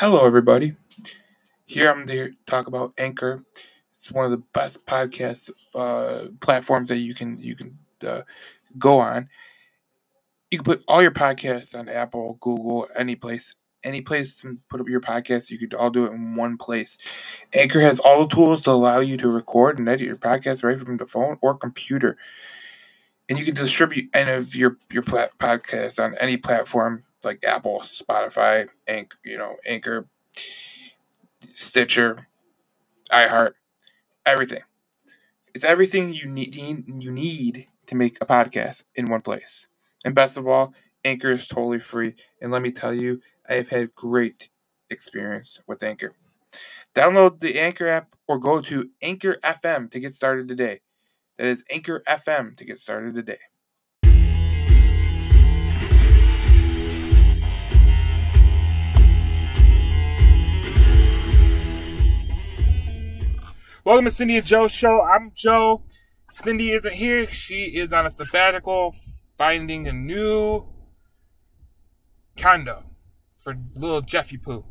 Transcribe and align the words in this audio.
Hello, 0.00 0.24
everybody. 0.24 0.76
Here 1.66 1.90
I'm 1.90 2.06
to 2.06 2.30
talk 2.46 2.68
about 2.68 2.92
Anchor. 2.98 3.42
It's 3.90 4.12
one 4.12 4.24
of 4.24 4.30
the 4.30 4.44
best 4.52 4.86
podcast 4.86 5.50
uh, 5.74 6.28
platforms 6.40 6.90
that 6.90 6.98
you 6.98 7.16
can 7.16 7.40
you 7.40 7.56
can 7.56 7.78
uh, 8.06 8.20
go 8.78 9.00
on. 9.00 9.28
You 10.52 10.58
can 10.58 10.64
put 10.64 10.84
all 10.86 11.02
your 11.02 11.10
podcasts 11.10 11.76
on 11.76 11.88
Apple, 11.88 12.38
Google, 12.40 12.86
any 12.96 13.16
place, 13.16 13.56
any 13.82 14.00
place 14.00 14.40
to 14.42 14.58
put 14.70 14.80
up 14.80 14.88
your 14.88 15.00
podcast. 15.00 15.50
You 15.50 15.58
could 15.58 15.74
all 15.74 15.90
do 15.90 16.06
it 16.06 16.12
in 16.12 16.36
one 16.36 16.58
place. 16.58 16.96
Anchor 17.52 17.80
has 17.80 17.98
all 17.98 18.22
the 18.22 18.32
tools 18.32 18.62
to 18.62 18.70
allow 18.70 19.00
you 19.00 19.16
to 19.16 19.28
record 19.28 19.80
and 19.80 19.88
edit 19.88 20.06
your 20.06 20.14
podcast 20.14 20.62
right 20.62 20.78
from 20.78 20.98
the 20.98 21.06
phone 21.08 21.38
or 21.40 21.56
computer, 21.56 22.16
and 23.28 23.36
you 23.36 23.44
can 23.44 23.54
distribute 23.54 24.10
any 24.14 24.30
of 24.30 24.54
your 24.54 24.76
your 24.92 25.02
plat- 25.02 25.36
podcasts 25.38 26.00
on 26.00 26.14
any 26.20 26.36
platform 26.36 27.02
like 27.24 27.44
Apple, 27.44 27.80
Spotify, 27.80 28.68
Anch- 28.86 29.12
you 29.24 29.38
know, 29.38 29.56
Anchor, 29.66 30.08
Stitcher, 31.54 32.28
iHeart, 33.12 33.52
everything. 34.26 34.62
It's 35.54 35.64
everything 35.64 36.12
you 36.14 36.26
need 36.28 36.54
you 36.56 37.12
need 37.12 37.68
to 37.86 37.94
make 37.94 38.18
a 38.20 38.26
podcast 38.26 38.84
in 38.94 39.06
one 39.06 39.22
place. 39.22 39.68
And 40.04 40.14
best 40.14 40.36
of 40.38 40.46
all, 40.46 40.74
Anchor 41.04 41.30
is 41.30 41.46
totally 41.46 41.80
free. 41.80 42.14
And 42.40 42.52
let 42.52 42.62
me 42.62 42.70
tell 42.72 42.94
you, 42.94 43.20
I 43.48 43.54
have 43.54 43.68
had 43.68 43.94
great 43.94 44.50
experience 44.90 45.60
with 45.66 45.82
Anchor. 45.82 46.14
Download 46.94 47.38
the 47.40 47.58
Anchor 47.60 47.88
app 47.88 48.14
or 48.28 48.38
go 48.38 48.60
to 48.62 48.90
Anchor 49.02 49.36
FM 49.44 49.90
to 49.92 50.00
get 50.00 50.14
started 50.14 50.48
today. 50.48 50.80
That 51.38 51.46
is 51.48 51.64
Anchor 51.70 52.02
FM 52.08 52.56
to 52.56 52.64
get 52.64 52.78
started 52.78 53.14
today. 53.14 53.40
Welcome 63.88 64.04
to 64.04 64.10
Cindy 64.10 64.36
and 64.36 64.44
Joe 64.44 64.68
Show. 64.68 65.00
I'm 65.00 65.32
Joe. 65.34 65.82
Cindy 66.30 66.72
isn't 66.72 66.92
here. 66.92 67.30
She 67.30 67.74
is 67.74 67.90
on 67.90 68.04
a 68.04 68.10
sabbatical 68.10 68.94
finding 69.38 69.88
a 69.88 69.94
new 69.94 70.66
condo 72.36 72.84
for 73.38 73.56
little 73.74 74.02
Jeffy 74.02 74.36
Poo. 74.36 74.62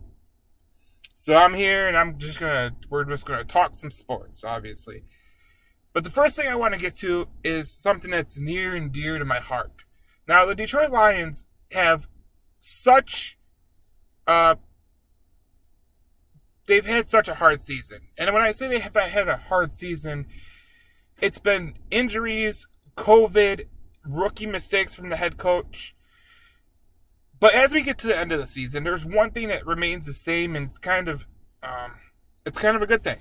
So 1.16 1.36
I'm 1.36 1.56
here 1.56 1.88
and 1.88 1.98
I'm 1.98 2.20
just 2.20 2.40
gonna 2.40 2.76
we're 2.92 3.06
just 3.06 3.26
gonna 3.26 3.44
talk 3.44 3.74
some 3.74 3.90
sports, 3.90 4.44
obviously. 4.44 5.02
But 5.94 6.04
the 6.04 6.12
first 6.12 6.36
thing 6.36 6.48
I 6.48 6.56
want 6.56 6.76
to 6.76 6.80
get 6.80 6.96
to 7.00 7.28
is 7.44 7.72
something 7.72 8.12
that's 8.12 8.38
near 8.38 8.76
and 8.76 8.92
dear 8.92 9.18
to 9.18 9.26
my 9.26 9.40
heart. 9.40 9.72
Now 10.28 10.46
the 10.46 10.54
Detroit 10.54 10.92
Lions 10.92 11.48
have 11.72 12.08
such 12.60 13.40
uh 14.28 14.58
they've 16.68 16.86
had 16.86 17.10
such 17.10 17.28
a 17.28 17.34
hard 17.34 17.62
season. 17.62 18.02
And 18.18 18.34
when 18.34 18.44
I 18.44 18.52
say 18.52 18.68
they 18.68 18.80
have 18.80 18.96
had 18.96 19.28
a 19.28 19.38
hard 19.38 19.74
season, 19.74 20.28
it's 21.20 21.40
been 21.40 21.76
injuries, 21.90 22.68
COVID, 22.96 23.68
rookie 24.06 24.46
mistakes 24.46 24.94
from 24.94 25.10
the 25.10 25.16
head 25.16 25.38
coach. 25.38 25.96
But 27.40 27.54
as 27.54 27.74
we 27.74 27.84
get 27.84 27.98
to 28.00 28.08
the 28.08 28.18
end 28.18 28.32
of 28.32 28.40
the 28.40 28.48
season, 28.48 28.84
there's 28.84 29.06
one 29.06 29.32
thing 29.32 29.48
that 29.48 29.66
remains 29.66 30.06
the 30.06 30.14
same, 30.14 30.56
and 30.56 30.70
it's 30.70 30.80
kind 30.80 31.08
of, 31.08 31.28
um, 31.64 31.94
it's 32.46 32.60
kind 32.60 32.76
of 32.76 32.82
a 32.82 32.88
good 32.88 33.04
thing. 33.04 33.18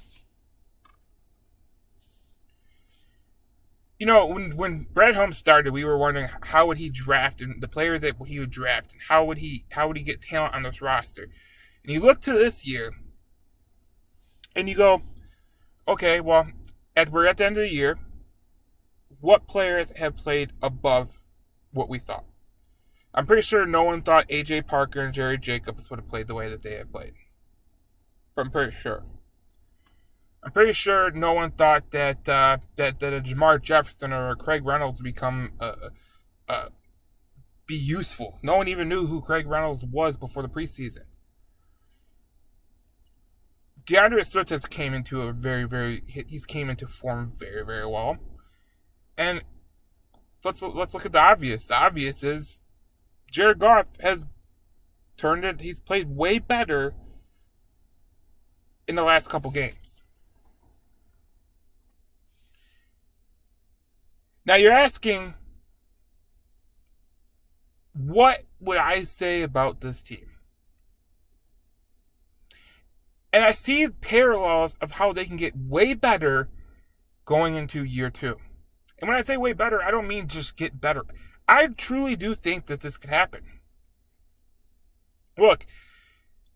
You 3.99 4.07
know, 4.07 4.27
when 4.27 4.57
when 4.57 4.87
Brad 4.93 5.15
Holmes 5.15 5.39
started, 5.39 5.73
we 5.73 5.85
were 5.85 5.97
wondering 5.97 6.29
how 6.43 6.67
would 6.67 6.77
he 6.77 6.91
draft 6.91 7.41
and 7.41 7.63
the 7.63 7.69
players 7.69 8.03
that 8.03 8.15
he 8.27 8.39
would 8.39 8.51
draft, 8.51 8.93
and 8.93 9.01
how 9.09 9.25
would 9.25 9.39
he 9.39 9.65
how 9.71 9.89
would 9.89 9.97
he 9.97 10.03
get 10.03 10.21
talent 10.21 10.55
on 10.55 10.63
this 10.63 10.83
roster. 10.83 11.29
And 11.83 11.93
you 11.93 12.01
look 12.01 12.21
to 12.23 12.33
this 12.33 12.67
year, 12.67 12.93
and 14.57 14.69
you 14.69 14.75
go, 14.75 15.03
okay, 15.87 16.21
well, 16.21 16.49
at 16.97 17.11
we're 17.11 17.27
at 17.27 17.37
the 17.37 17.45
end 17.45 17.57
of 17.57 17.63
the 17.63 17.73
year, 17.73 17.99
what 19.21 19.47
players 19.47 19.93
have 19.97 20.17
played 20.17 20.53
above 20.63 21.23
what 21.73 21.89
we 21.89 21.99
thought? 21.99 22.25
I'm 23.15 23.27
pretty 23.27 23.43
sure 23.43 23.65
no 23.65 23.83
one 23.83 24.03
thought 24.03 24.29
AJ 24.29 24.67
Parker 24.67 25.01
and 25.01 25.15
Jerry 25.15 25.39
Jacobs 25.39 25.89
would 25.89 26.01
have 26.01 26.09
played 26.09 26.27
the 26.27 26.35
way 26.35 26.49
that 26.51 26.63
they 26.63 26.75
had 26.75 26.91
played. 26.91 27.15
I'm 28.37 28.51
pretty 28.51 28.77
sure. 28.77 29.05
I'm 30.43 30.53
pretty 30.53 30.73
sure 30.73 31.11
no 31.11 31.33
one 31.33 31.51
thought 31.51 31.91
that 31.93 32.29
uh, 32.29 32.59
that 32.77 33.01
that 33.01 33.13
a 33.13 33.21
Jermar 33.21 33.61
Jefferson 33.61 34.13
or 34.13 34.31
a 34.31 34.37
Craig 34.37 34.65
Reynolds 34.65 35.01
become 35.01 35.53
uh, 35.59 35.75
uh, 36.49 36.69
be 37.67 37.75
useful. 37.75 38.39
No 38.43 38.57
one 38.57 38.69
even 38.69 38.89
knew 38.89 39.07
who 39.07 39.23
Craig 39.23 39.47
Reynolds 39.47 39.85
was 39.85 40.17
before 40.17 40.43
the 40.43 40.49
preseason. 40.49 41.05
D'Andre 43.87 44.25
Swift 44.25 44.51
has 44.51 44.67
came 44.67 44.95
into 44.95 45.23
a 45.23 45.33
very, 45.33 45.65
very 45.65 46.03
he's 46.07 46.45
came 46.45 46.69
into 46.71 46.87
form 46.87 47.33
very, 47.37 47.65
very 47.65 47.87
well. 47.87 48.17
And 49.17 49.43
let's 50.45 50.61
let's 50.61 50.93
look 50.93 51.07
at 51.07 51.13
the 51.13 51.21
obvious. 51.21 51.67
The 51.67 51.77
obvious 51.77 52.23
is 52.25 52.61
Jared 53.31 53.61
Goff 53.61 53.87
has 54.01 54.27
turned 55.17 55.45
it. 55.45 55.61
He's 55.61 55.81
played 55.81 56.09
way 56.09 56.39
better 56.41 56.95
in 58.89 58.97
the 58.97 59.03
last 59.03 59.29
couple 59.29 59.51
games. 59.51 60.03
Now 64.45 64.55
you're 64.55 64.73
asking, 64.73 65.35
what 67.95 68.43
would 68.61 68.79
I 68.79 69.05
say 69.05 69.43
about 69.43 69.81
this 69.81 70.03
team? 70.03 70.36
And 73.37 73.45
I 73.45 73.53
see 73.53 73.87
parallels 73.87 74.77
of 74.81 74.93
how 74.93 75.13
they 75.13 75.27
can 75.27 75.37
get 75.37 75.55
way 75.55 75.93
better 75.93 76.49
going 77.27 77.55
into 77.55 77.85
year 77.85 78.09
two. 78.09 78.39
And 78.99 79.11
when 79.11 79.19
I 79.19 79.21
say 79.21 79.37
way 79.37 79.53
better, 79.53 79.83
I 79.83 79.91
don't 79.91 80.09
mean 80.09 80.27
just 80.27 80.57
get 80.57 80.81
better. 80.81 81.05
I 81.47 81.67
truly 81.67 82.17
do 82.17 82.35
think 82.35 82.65
that 82.65 82.81
this 82.81 82.97
could 82.97 83.11
happen. 83.11 83.43
Look, 85.37 85.67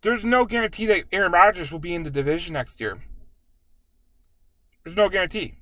there's 0.01 0.25
no 0.25 0.47
guarantee 0.47 0.87
that 0.87 1.05
Aaron 1.13 1.33
Rodgers 1.33 1.71
will 1.71 1.81
be 1.81 1.95
in 1.95 2.03
the 2.03 2.11
division 2.11 2.55
next 2.55 2.81
year. 2.81 3.03
There's 4.83 4.97
no 4.97 5.11
guarantee. 5.11 5.57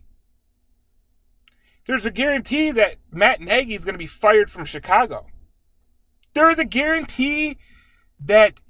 There's 1.89 2.07
a 2.07 2.13
guarantee 2.13 2.71
that 2.71 2.95
Matt 3.11 3.41
Nagy 3.41 3.75
is 3.75 3.85
going 3.85 3.95
to 3.95 3.99
be 3.99 4.07
fired 4.07 4.53
from 4.53 4.65
Chicago. 4.65 5.27
There 6.35 6.49
is 6.49 6.61
a 6.61 6.65
guarantee 6.65 7.57
that 8.21 8.61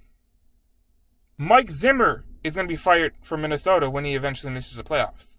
Mike 1.36 1.70
Zimmer 1.70 2.24
is 2.48 2.54
going 2.54 2.66
to 2.66 2.72
be 2.72 2.76
fired 2.76 3.14
from 3.22 3.42
Minnesota 3.42 3.88
when 3.88 4.04
he 4.04 4.14
eventually 4.14 4.52
misses 4.52 4.76
the 4.76 4.82
playoffs. 4.82 5.36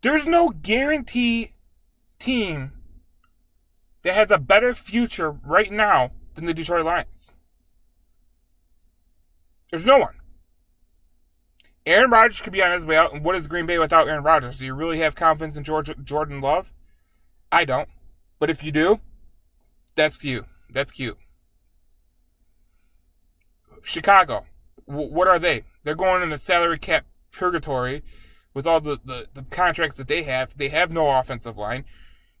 There's 0.00 0.26
no 0.26 0.48
guarantee 0.48 1.54
team 2.18 2.72
that 4.02 4.14
has 4.14 4.30
a 4.30 4.38
better 4.38 4.74
future 4.74 5.30
right 5.30 5.72
now 5.72 6.12
than 6.34 6.46
the 6.46 6.54
Detroit 6.54 6.84
Lions. 6.84 7.32
There's 9.70 9.86
no 9.86 9.98
one. 9.98 10.14
Aaron 11.84 12.10
Rodgers 12.10 12.40
could 12.40 12.52
be 12.52 12.62
on 12.62 12.72
his 12.72 12.84
way 12.84 12.96
out, 12.96 13.12
and 13.12 13.24
what 13.24 13.34
is 13.34 13.46
Green 13.46 13.66
Bay 13.66 13.78
without 13.78 14.08
Aaron 14.08 14.22
Rodgers? 14.22 14.58
Do 14.58 14.66
you 14.66 14.74
really 14.74 14.98
have 14.98 15.14
confidence 15.14 15.56
in 15.56 15.64
George, 15.64 15.90
Jordan 16.04 16.40
Love? 16.40 16.72
I 17.50 17.64
don't. 17.64 17.88
But 18.38 18.50
if 18.50 18.62
you 18.62 18.70
do, 18.70 19.00
that's 19.94 20.18
cute. 20.18 20.44
That's 20.70 20.92
cute. 20.92 21.18
Chicago, 23.82 24.44
w- 24.86 25.12
what 25.12 25.28
are 25.28 25.38
they? 25.38 25.64
They're 25.82 25.94
going 25.94 26.22
in 26.22 26.32
a 26.32 26.38
salary 26.38 26.78
cap 26.78 27.06
purgatory 27.32 28.02
with 28.54 28.66
all 28.66 28.80
the, 28.80 28.98
the, 29.04 29.28
the 29.34 29.42
contracts 29.42 29.96
that 29.96 30.08
they 30.08 30.22
have. 30.24 30.56
They 30.56 30.68
have 30.68 30.90
no 30.90 31.08
offensive 31.08 31.56
line. 31.56 31.84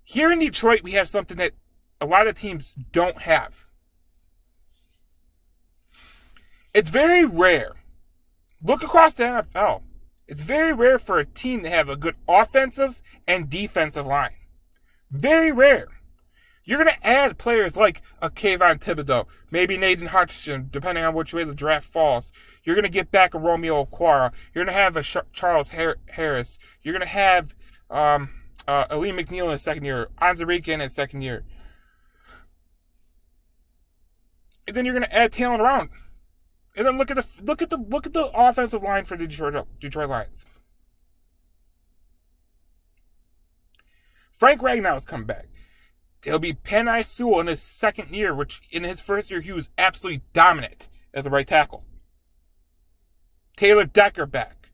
Here 0.04 0.30
in 0.30 0.38
Detroit, 0.38 0.82
we 0.82 0.92
have 0.92 1.08
something 1.08 1.36
that 1.36 1.52
a 2.00 2.06
lot 2.06 2.26
of 2.26 2.34
teams 2.34 2.74
don't 2.92 3.18
have. 3.22 3.64
It's 6.74 6.90
very 6.90 7.24
rare. 7.24 7.72
Look 8.62 8.82
across 8.82 9.14
the 9.14 9.24
NFL. 9.24 9.82
It's 10.26 10.42
very 10.42 10.72
rare 10.72 10.98
for 10.98 11.18
a 11.18 11.24
team 11.24 11.62
to 11.62 11.70
have 11.70 11.88
a 11.88 11.96
good 11.96 12.16
offensive 12.28 13.00
and 13.26 13.48
defensive 13.48 14.06
line. 14.06 14.34
Very 15.10 15.52
rare. 15.52 15.88
You're 16.68 16.84
going 16.84 16.94
to 16.94 17.06
add 17.06 17.38
players 17.38 17.78
like 17.78 18.02
a 18.20 18.28
Kayvon 18.28 18.78
Thibodeaux, 18.78 19.24
maybe 19.50 19.78
Nathan 19.78 20.08
Hutchinson, 20.08 20.68
depending 20.70 21.02
on 21.02 21.14
which 21.14 21.32
way 21.32 21.42
the 21.42 21.54
draft 21.54 21.88
falls. 21.88 22.30
You're 22.62 22.74
going 22.74 22.82
to 22.82 22.90
get 22.90 23.10
back 23.10 23.32
a 23.32 23.38
Romeo 23.38 23.86
Okwara. 23.86 24.34
You're 24.52 24.66
going 24.66 24.76
to 24.76 24.78
have 24.82 24.94
a 24.94 25.02
Charles 25.32 25.70
Harris. 25.70 26.58
You're 26.82 26.92
going 26.92 27.00
to 27.00 27.06
have 27.06 27.54
um, 27.88 28.28
uh, 28.66 28.84
Alim 28.90 29.16
McNeill 29.16 29.46
in 29.46 29.52
his 29.52 29.62
second 29.62 29.86
year, 29.86 30.10
Onwuzurike 30.20 30.68
in 30.68 30.80
his 30.80 30.94
second 30.94 31.22
year. 31.22 31.42
And 34.66 34.76
then 34.76 34.84
you're 34.84 34.92
going 34.92 35.08
to 35.08 35.16
add 35.16 35.32
talent 35.32 35.62
around. 35.62 35.88
And 36.76 36.86
then 36.86 36.98
look 36.98 37.10
at 37.10 37.16
the 37.16 37.26
look 37.42 37.62
at 37.62 37.70
the 37.70 37.78
look 37.78 38.04
at 38.04 38.12
the 38.12 38.26
offensive 38.26 38.82
line 38.82 39.06
for 39.06 39.16
the 39.16 39.26
Detroit 39.26 39.66
Detroit 39.80 40.10
Lions. 40.10 40.44
Frank 44.32 44.60
Ragnow's 44.60 45.06
come 45.06 45.24
back. 45.24 45.46
It'll 46.24 46.38
be 46.38 46.54
Penei 46.54 47.06
Sewell 47.06 47.40
in 47.40 47.46
his 47.46 47.62
second 47.62 48.10
year, 48.10 48.34
which 48.34 48.60
in 48.70 48.84
his 48.84 49.00
first 49.00 49.30
year 49.30 49.40
he 49.40 49.52
was 49.52 49.70
absolutely 49.78 50.22
dominant 50.32 50.88
as 51.14 51.26
a 51.26 51.30
right 51.30 51.46
tackle. 51.46 51.84
Taylor 53.56 53.84
Decker 53.84 54.26
back. 54.26 54.70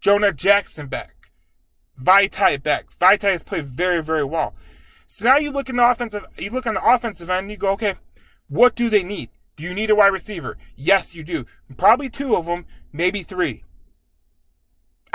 Jonah 0.00 0.32
Jackson 0.32 0.86
back. 0.86 1.30
Vaitai 2.00 2.62
back. 2.62 2.86
Vaitai 3.00 3.32
has 3.32 3.44
played 3.44 3.66
very, 3.66 4.02
very 4.02 4.24
well. 4.24 4.54
So 5.06 5.24
now 5.24 5.36
you 5.36 5.50
look 5.50 5.68
in 5.68 5.76
the 5.76 5.88
offensive 5.88 6.24
you 6.36 6.50
look 6.50 6.66
on 6.66 6.74
the 6.74 6.84
offensive 6.84 7.30
end 7.30 7.44
and 7.44 7.50
you 7.50 7.56
go, 7.56 7.70
okay, 7.72 7.94
what 8.48 8.74
do 8.74 8.90
they 8.90 9.02
need? 9.02 9.30
Do 9.56 9.64
you 9.64 9.74
need 9.74 9.90
a 9.90 9.94
wide 9.94 10.08
receiver? 10.08 10.58
Yes, 10.76 11.14
you 11.14 11.24
do. 11.24 11.46
Probably 11.76 12.10
two 12.10 12.36
of 12.36 12.46
them, 12.46 12.66
maybe 12.92 13.22
three. 13.22 13.64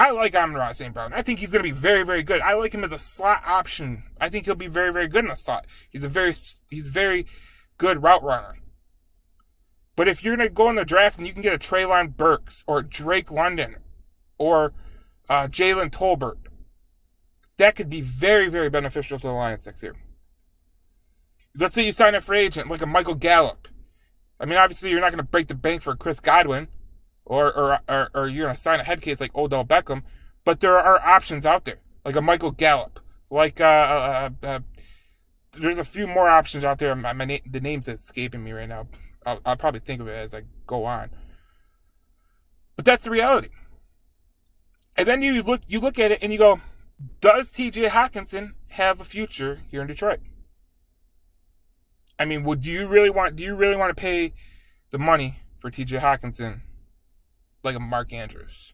I 0.01 0.09
like 0.09 0.33
Amon-Ra 0.33 0.71
St. 0.73 0.95
Brown. 0.95 1.13
I 1.13 1.21
think 1.21 1.37
he's 1.37 1.51
going 1.51 1.59
to 1.59 1.69
be 1.69 1.79
very, 1.79 2.01
very 2.01 2.23
good. 2.23 2.41
I 2.41 2.55
like 2.55 2.73
him 2.73 2.83
as 2.83 2.91
a 2.91 2.97
slot 2.97 3.43
option. 3.45 4.01
I 4.19 4.29
think 4.29 4.45
he'll 4.45 4.55
be 4.55 4.65
very, 4.65 4.91
very 4.91 5.07
good 5.07 5.23
in 5.23 5.29
a 5.29 5.35
slot. 5.35 5.67
He's 5.91 6.03
a 6.03 6.07
very, 6.07 6.33
he's 6.71 6.89
very 6.89 7.27
good 7.77 8.01
route 8.01 8.23
runner. 8.23 8.55
But 9.95 10.07
if 10.07 10.23
you're 10.23 10.35
going 10.35 10.49
to 10.49 10.51
go 10.51 10.71
in 10.71 10.75
the 10.75 10.85
draft 10.85 11.19
and 11.19 11.27
you 11.27 11.33
can 11.33 11.43
get 11.43 11.53
a 11.53 11.59
Treylon 11.59 12.17
Burks 12.17 12.63
or 12.65 12.81
Drake 12.81 13.29
London 13.29 13.75
or 14.39 14.73
uh, 15.29 15.45
Jalen 15.45 15.91
Tolbert, 15.91 16.47
that 17.57 17.75
could 17.75 17.87
be 17.87 18.01
very, 18.01 18.47
very 18.47 18.71
beneficial 18.71 19.19
to 19.19 19.27
the 19.27 19.33
Lions 19.33 19.67
next 19.67 19.83
year. 19.83 19.93
Let's 21.55 21.75
say 21.75 21.85
you 21.85 21.91
sign 21.91 22.15
a 22.15 22.21
free 22.21 22.39
agent 22.39 22.71
like 22.71 22.81
a 22.81 22.87
Michael 22.87 23.13
Gallup. 23.13 23.67
I 24.39 24.45
mean, 24.45 24.57
obviously, 24.57 24.89
you're 24.89 24.99
not 24.99 25.11
going 25.11 25.23
to 25.23 25.31
break 25.31 25.45
the 25.45 25.53
bank 25.53 25.83
for 25.83 25.95
Chris 25.95 26.19
Godwin 26.19 26.69
or, 27.31 27.53
or, 27.57 27.79
or, 27.87 28.09
or 28.13 28.27
you're 28.27 28.51
to 28.51 28.59
sign 28.59 28.81
a 28.81 28.83
head 28.83 29.01
case 29.01 29.21
like 29.21 29.33
Odell 29.33 29.63
Beckham, 29.63 30.03
but 30.43 30.59
there 30.59 30.77
are 30.77 30.99
options 30.99 31.45
out 31.45 31.63
there, 31.63 31.79
like 32.03 32.17
a 32.17 32.21
Michael 32.21 32.51
Gallup, 32.51 32.99
like 33.29 33.61
uh, 33.61 33.63
uh, 33.63 34.29
uh, 34.43 34.45
uh 34.45 34.59
there's 35.53 35.77
a 35.77 35.85
few 35.85 36.07
more 36.07 36.27
options 36.27 36.65
out 36.65 36.77
there. 36.77 36.93
My, 36.93 37.13
my 37.13 37.23
na- 37.23 37.37
the 37.49 37.61
name's 37.61 37.87
escaping 37.87 38.43
me 38.43 38.51
right 38.51 38.67
now. 38.67 38.87
I'll, 39.25 39.39
I'll 39.45 39.55
probably 39.55 39.79
think 39.79 40.01
of 40.01 40.09
it 40.09 40.11
as 40.11 40.33
I 40.33 40.43
go 40.67 40.83
on. 40.83 41.09
But 42.75 42.83
that's 42.83 43.05
the 43.05 43.11
reality. 43.11 43.49
And 44.97 45.07
then 45.07 45.21
you 45.21 45.41
look 45.41 45.61
you 45.67 45.79
look 45.79 45.99
at 45.99 46.11
it 46.11 46.19
and 46.21 46.33
you 46.33 46.37
go, 46.37 46.59
does 47.21 47.49
TJ 47.49 47.89
Hockenson 47.89 48.51
have 48.71 48.99
a 48.99 49.05
future 49.05 49.61
here 49.69 49.81
in 49.81 49.87
Detroit? 49.87 50.19
I 52.19 52.25
mean, 52.25 52.43
would 52.43 52.59
do 52.59 52.69
you 52.69 52.89
really 52.89 53.09
want 53.09 53.37
do 53.37 53.43
you 53.43 53.55
really 53.55 53.77
want 53.77 53.95
to 53.95 54.01
pay 54.01 54.33
the 54.89 54.99
money 54.99 55.39
for 55.59 55.71
TJ 55.71 56.01
Hockenson 56.01 56.61
like 57.63 57.75
a 57.75 57.79
Mark 57.79 58.13
Andrews? 58.13 58.73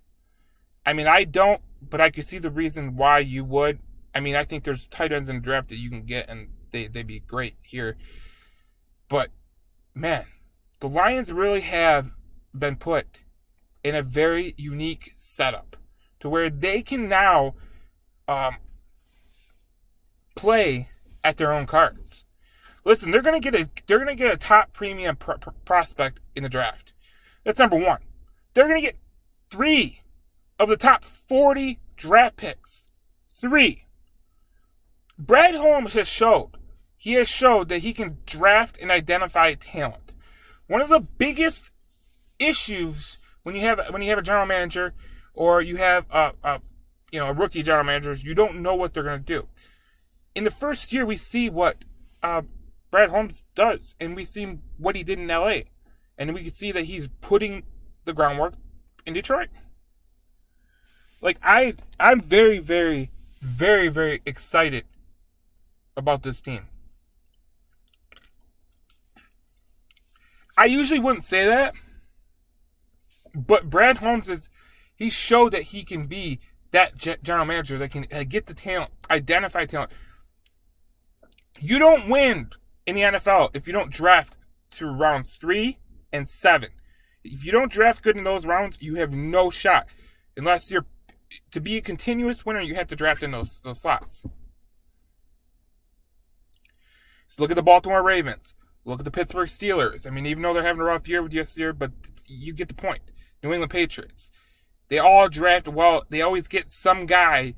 I 0.85 0.93
mean, 0.93 1.07
I 1.07 1.25
don't, 1.25 1.61
but 1.81 2.01
I 2.01 2.09
could 2.09 2.27
see 2.27 2.37
the 2.37 2.49
reason 2.49 2.95
why 2.95 3.19
you 3.19 3.43
would. 3.43 3.79
I 4.15 4.19
mean, 4.19 4.35
I 4.35 4.43
think 4.43 4.63
there's 4.63 4.87
tight 4.87 5.11
ends 5.11 5.29
in 5.29 5.37
the 5.37 5.41
draft 5.41 5.69
that 5.69 5.77
you 5.77 5.89
can 5.89 6.03
get 6.03 6.29
and 6.29 6.49
they, 6.71 6.87
they'd 6.87 7.07
be 7.07 7.19
great 7.19 7.55
here. 7.61 7.97
But 9.09 9.29
man, 9.93 10.25
the 10.79 10.89
Lions 10.89 11.31
really 11.31 11.61
have 11.61 12.13
been 12.57 12.75
put 12.75 13.05
in 13.83 13.95
a 13.95 14.01
very 14.01 14.53
unique 14.57 15.13
setup 15.17 15.77
to 16.19 16.29
where 16.29 16.49
they 16.49 16.81
can 16.81 17.07
now 17.07 17.55
um, 18.27 18.57
play 20.35 20.89
at 21.23 21.37
their 21.37 21.53
own 21.53 21.65
cards. 21.65 22.25
Listen, 22.85 23.11
they're 23.11 23.21
gonna 23.21 23.39
get 23.39 23.55
a 23.55 23.69
they're 23.85 23.99
gonna 23.99 24.15
get 24.15 24.33
a 24.33 24.37
top 24.37 24.71
premium 24.71 25.15
pr- 25.17 25.33
pr- 25.33 25.49
prospect 25.65 26.21
in 26.35 26.43
the 26.43 26.49
draft. 26.49 26.93
That's 27.43 27.59
number 27.59 27.75
one. 27.75 27.99
They're 28.57 28.67
gonna 28.67 28.81
get 28.81 28.97
three 29.51 30.01
of 30.57 30.67
the 30.67 30.77
top 30.77 31.03
forty 31.03 31.79
draft 31.95 32.37
picks. 32.37 32.87
Three. 33.39 33.85
Brad 35.15 35.53
Holmes 35.53 35.93
has 35.93 36.07
showed 36.07 36.57
he 36.97 37.13
has 37.13 37.29
showed 37.29 37.69
that 37.69 37.83
he 37.83 37.93
can 37.93 38.17
draft 38.25 38.79
and 38.81 38.89
identify 38.89 39.53
talent. 39.53 40.11
One 40.65 40.81
of 40.81 40.89
the 40.89 40.99
biggest 40.99 41.69
issues 42.39 43.19
when 43.43 43.53
you 43.53 43.61
have 43.61 43.79
when 43.91 44.01
you 44.01 44.09
have 44.09 44.17
a 44.17 44.23
general 44.23 44.47
manager 44.47 44.95
or 45.35 45.61
you 45.61 45.75
have 45.75 46.07
a, 46.09 46.33
a 46.43 46.59
you 47.11 47.19
know 47.19 47.27
a 47.27 47.33
rookie 47.33 47.61
general 47.61 47.83
manager 47.83 48.09
is 48.09 48.23
you 48.23 48.33
don't 48.33 48.63
know 48.63 48.73
what 48.73 48.91
they're 48.91 49.03
going 49.03 49.23
to 49.23 49.33
do. 49.39 49.47
In 50.33 50.45
the 50.45 50.49
first 50.49 50.91
year, 50.91 51.05
we 51.05 51.15
see 51.15 51.47
what 51.47 51.85
uh, 52.23 52.41
Brad 52.89 53.11
Holmes 53.11 53.45
does, 53.53 53.93
and 53.99 54.15
we 54.15 54.25
see 54.25 54.57
what 54.77 54.95
he 54.95 55.03
did 55.03 55.19
in 55.19 55.27
LA, 55.27 55.59
and 56.17 56.33
we 56.33 56.45
can 56.45 56.53
see 56.53 56.71
that 56.71 56.85
he's 56.85 57.07
putting 57.21 57.61
the 58.07 58.13
groundwork 58.13 58.55
in 59.05 59.13
Detroit. 59.13 59.49
Like 61.21 61.37
I, 61.43 61.75
I'm 61.99 62.21
very, 62.21 62.57
very, 62.57 63.11
very, 63.41 63.89
very 63.89 64.21
excited 64.25 64.85
about 65.95 66.23
this 66.23 66.41
team. 66.41 66.67
I 70.57 70.65
usually 70.65 70.99
wouldn't 70.99 71.23
say 71.23 71.45
that, 71.45 71.75
but 73.35 73.69
Brad 73.69 73.97
Holmes 73.97 74.27
is 74.27 74.49
he 74.95 75.11
showed 75.11 75.51
that 75.51 75.61
he 75.61 75.83
can 75.83 76.07
be 76.07 76.39
that 76.71 76.97
general 76.97 77.45
manager 77.45 77.77
that 77.77 77.91
can 77.91 78.07
uh, 78.11 78.23
get 78.23 78.47
the 78.47 78.53
talent, 78.53 78.91
identify 79.11 79.65
talent. 79.65 79.91
You 81.59 81.77
don't 81.77 82.09
win 82.09 82.49
in 82.85 82.95
the 82.95 83.01
NFL 83.01 83.55
if 83.55 83.67
you 83.67 83.73
don't 83.73 83.91
draft 83.91 84.35
through 84.71 84.91
rounds 84.91 85.37
three 85.37 85.77
and 86.11 86.27
seven. 86.27 86.69
If 87.23 87.43
you 87.45 87.51
don't 87.51 87.71
draft 87.71 88.03
good 88.03 88.17
in 88.17 88.23
those 88.23 88.45
rounds, 88.45 88.77
you 88.79 88.95
have 88.95 89.13
no 89.13 89.49
shot. 89.49 89.87
Unless 90.35 90.71
you're 90.71 90.85
to 91.51 91.59
be 91.59 91.77
a 91.77 91.81
continuous 91.81 92.45
winner, 92.45 92.61
you 92.61 92.75
have 92.75 92.89
to 92.89 92.95
draft 92.95 93.23
in 93.23 93.31
those 93.31 93.59
those 93.61 93.81
slots. 93.81 94.23
So 97.27 97.43
look 97.43 97.51
at 97.51 97.55
the 97.55 97.63
Baltimore 97.63 98.03
Ravens. 98.03 98.53
Look 98.85 98.99
at 98.99 99.05
the 99.05 99.11
Pittsburgh 99.11 99.49
Steelers. 99.49 100.07
I 100.07 100.09
mean, 100.09 100.25
even 100.25 100.43
though 100.43 100.53
they're 100.53 100.63
having 100.63 100.81
a 100.81 100.85
rough 100.85 101.09
year 101.09 101.21
with 101.21 101.33
this 101.33 101.57
year, 101.57 101.73
but 101.73 101.91
you 102.25 102.53
get 102.53 102.69
the 102.69 102.73
point. 102.73 103.01
New 103.43 103.51
England 103.51 103.71
Patriots. 103.71 104.31
They 104.87 104.99
all 104.99 105.27
draft 105.27 105.67
well. 105.67 106.05
They 106.09 106.21
always 106.21 106.47
get 106.47 106.69
some 106.69 107.05
guy 107.05 107.53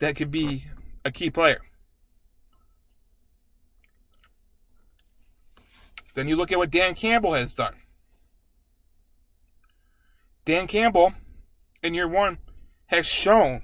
that 0.00 0.16
could 0.16 0.30
be 0.30 0.64
a 1.04 1.12
key 1.12 1.30
player. 1.30 1.60
Then 6.14 6.28
you 6.28 6.36
look 6.36 6.52
at 6.52 6.58
what 6.58 6.70
Dan 6.70 6.94
Campbell 6.94 7.34
has 7.34 7.54
done. 7.54 7.74
Dan 10.44 10.66
Campbell, 10.66 11.14
in 11.82 11.94
year 11.94 12.08
one, 12.08 12.38
has 12.86 13.06
shown 13.06 13.62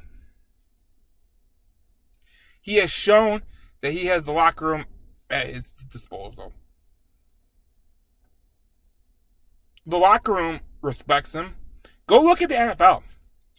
he 2.61 2.77
has 2.77 2.91
shown 2.91 3.43
that 3.81 3.93
he 3.93 4.07
has 4.07 4.27
the 4.27 4.33
locker 4.33 4.67
room 4.67 4.85
at 5.31 5.49
his 5.49 5.69
disposal. 5.69 6.53
The 9.87 9.97
locker 9.97 10.33
room 10.33 10.61
respects 10.83 11.33
him. 11.33 11.55
Go 12.07 12.23
look 12.23 12.43
at 12.43 12.49
the 12.49 12.55
NFL. 12.55 13.03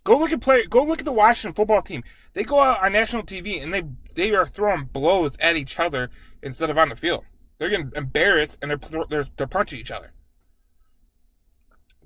Go 0.04 0.18
look 0.18 0.32
at 0.32 0.42
play. 0.42 0.66
Go 0.66 0.84
look 0.84 1.00
at 1.00 1.06
the 1.06 1.12
Washington 1.12 1.54
football 1.54 1.82
team. 1.82 2.04
They 2.34 2.44
go 2.44 2.60
out 2.60 2.84
on 2.84 2.94
national 2.94 3.24
TV 3.24 3.62
and 3.62 3.74
they 3.74 3.84
they 4.16 4.34
are 4.36 4.48
throwing 4.48 4.86
blows 4.86 5.36
at 5.40 5.56
each 5.56 5.80
other 5.80 6.10
instead 6.42 6.70
of 6.70 6.78
on 6.78 6.90
the 6.90 6.96
field. 6.96 7.24
They're 7.58 7.70
getting 7.70 7.92
embarrassed 7.96 8.58
and 8.62 8.72
they're 8.72 9.06
they're, 9.10 9.26
they're 9.36 9.48
punching 9.48 9.80
each 9.80 9.92
other. 9.92 10.14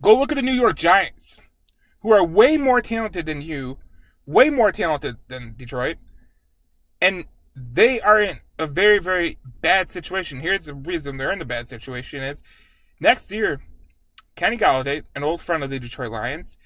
Go 0.01 0.17
look 0.17 0.31
at 0.31 0.35
the 0.35 0.41
New 0.41 0.53
York 0.53 0.75
Giants, 0.75 1.37
who 2.01 2.11
are 2.11 2.23
way 2.23 2.57
more 2.57 2.81
talented 2.81 3.25
than 3.25 3.41
you, 3.41 3.77
way 4.25 4.49
more 4.49 4.71
talented 4.71 5.17
than 5.27 5.55
Detroit, 5.57 5.97
and 7.01 7.25
they 7.55 8.01
are 8.01 8.19
in 8.19 8.39
a 8.59 8.67
very 8.67 8.99
very 8.99 9.37
bad 9.61 9.89
situation. 9.89 10.41
Here's 10.41 10.65
the 10.65 10.73
reason 10.73 11.17
they're 11.17 11.31
in 11.31 11.39
the 11.39 11.45
bad 11.45 11.67
situation 11.67 12.21
is 12.21 12.43
next 12.99 13.31
year 13.31 13.61
Kenny 14.35 14.57
Golladay, 14.57 15.03
an 15.15 15.23
old 15.23 15.41
friend 15.41 15.63
of 15.63 15.69
the 15.69 15.79
Detroit 15.79 16.11
Lions, 16.11 16.57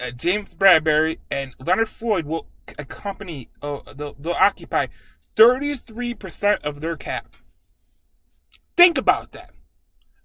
uh, 0.00 0.10
James 0.10 0.54
Bradberry, 0.54 1.18
and 1.30 1.54
Leonard 1.58 1.88
Floyd 1.88 2.24
will 2.24 2.46
accompany, 2.78 3.50
uh, 3.60 3.80
they'll, 3.94 4.14
they'll 4.18 4.32
occupy 4.32 4.86
33% 5.36 6.60
of 6.62 6.80
their 6.80 6.96
cap. 6.96 7.36
Think 8.76 8.96
about 8.96 9.32
that. 9.32 9.50